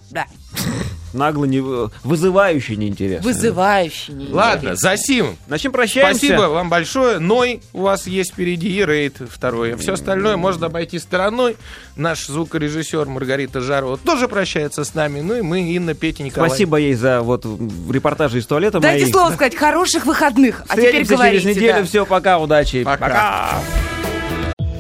[0.10, 0.28] Да.
[1.14, 1.62] Нагло не...
[2.04, 3.24] Вызывающе неинтересно.
[3.28, 4.14] Вызывающий.
[4.14, 4.36] неинтересный.
[4.36, 5.38] Ладно, за сим.
[5.48, 6.18] На чем прощаемся?
[6.18, 7.20] Спасибо вам большое.
[7.20, 9.76] Ной у вас есть впереди и рейд второй.
[9.76, 11.58] Все остальное можно обойти стороной.
[11.96, 15.22] Наш звукорежиссер Маргарита Жарова тоже прощается с нами.
[15.22, 16.50] Ну и мы, Инна, Петя, Николай.
[16.50, 17.46] Спасибо ей за вот
[17.92, 19.12] репортажи из туалета Дайте мои.
[19.12, 19.56] слово сказать.
[19.56, 20.62] Хороших выходных.
[20.68, 21.42] А теперь Встретимся говорите.
[21.42, 21.74] через неделю.
[21.80, 21.84] да.
[21.86, 22.84] Все, пока, удачи.
[22.84, 23.60] Пока.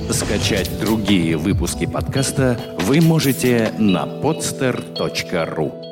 [0.10, 5.91] Скачать другие выпуски подкаста вы можете на podster.ru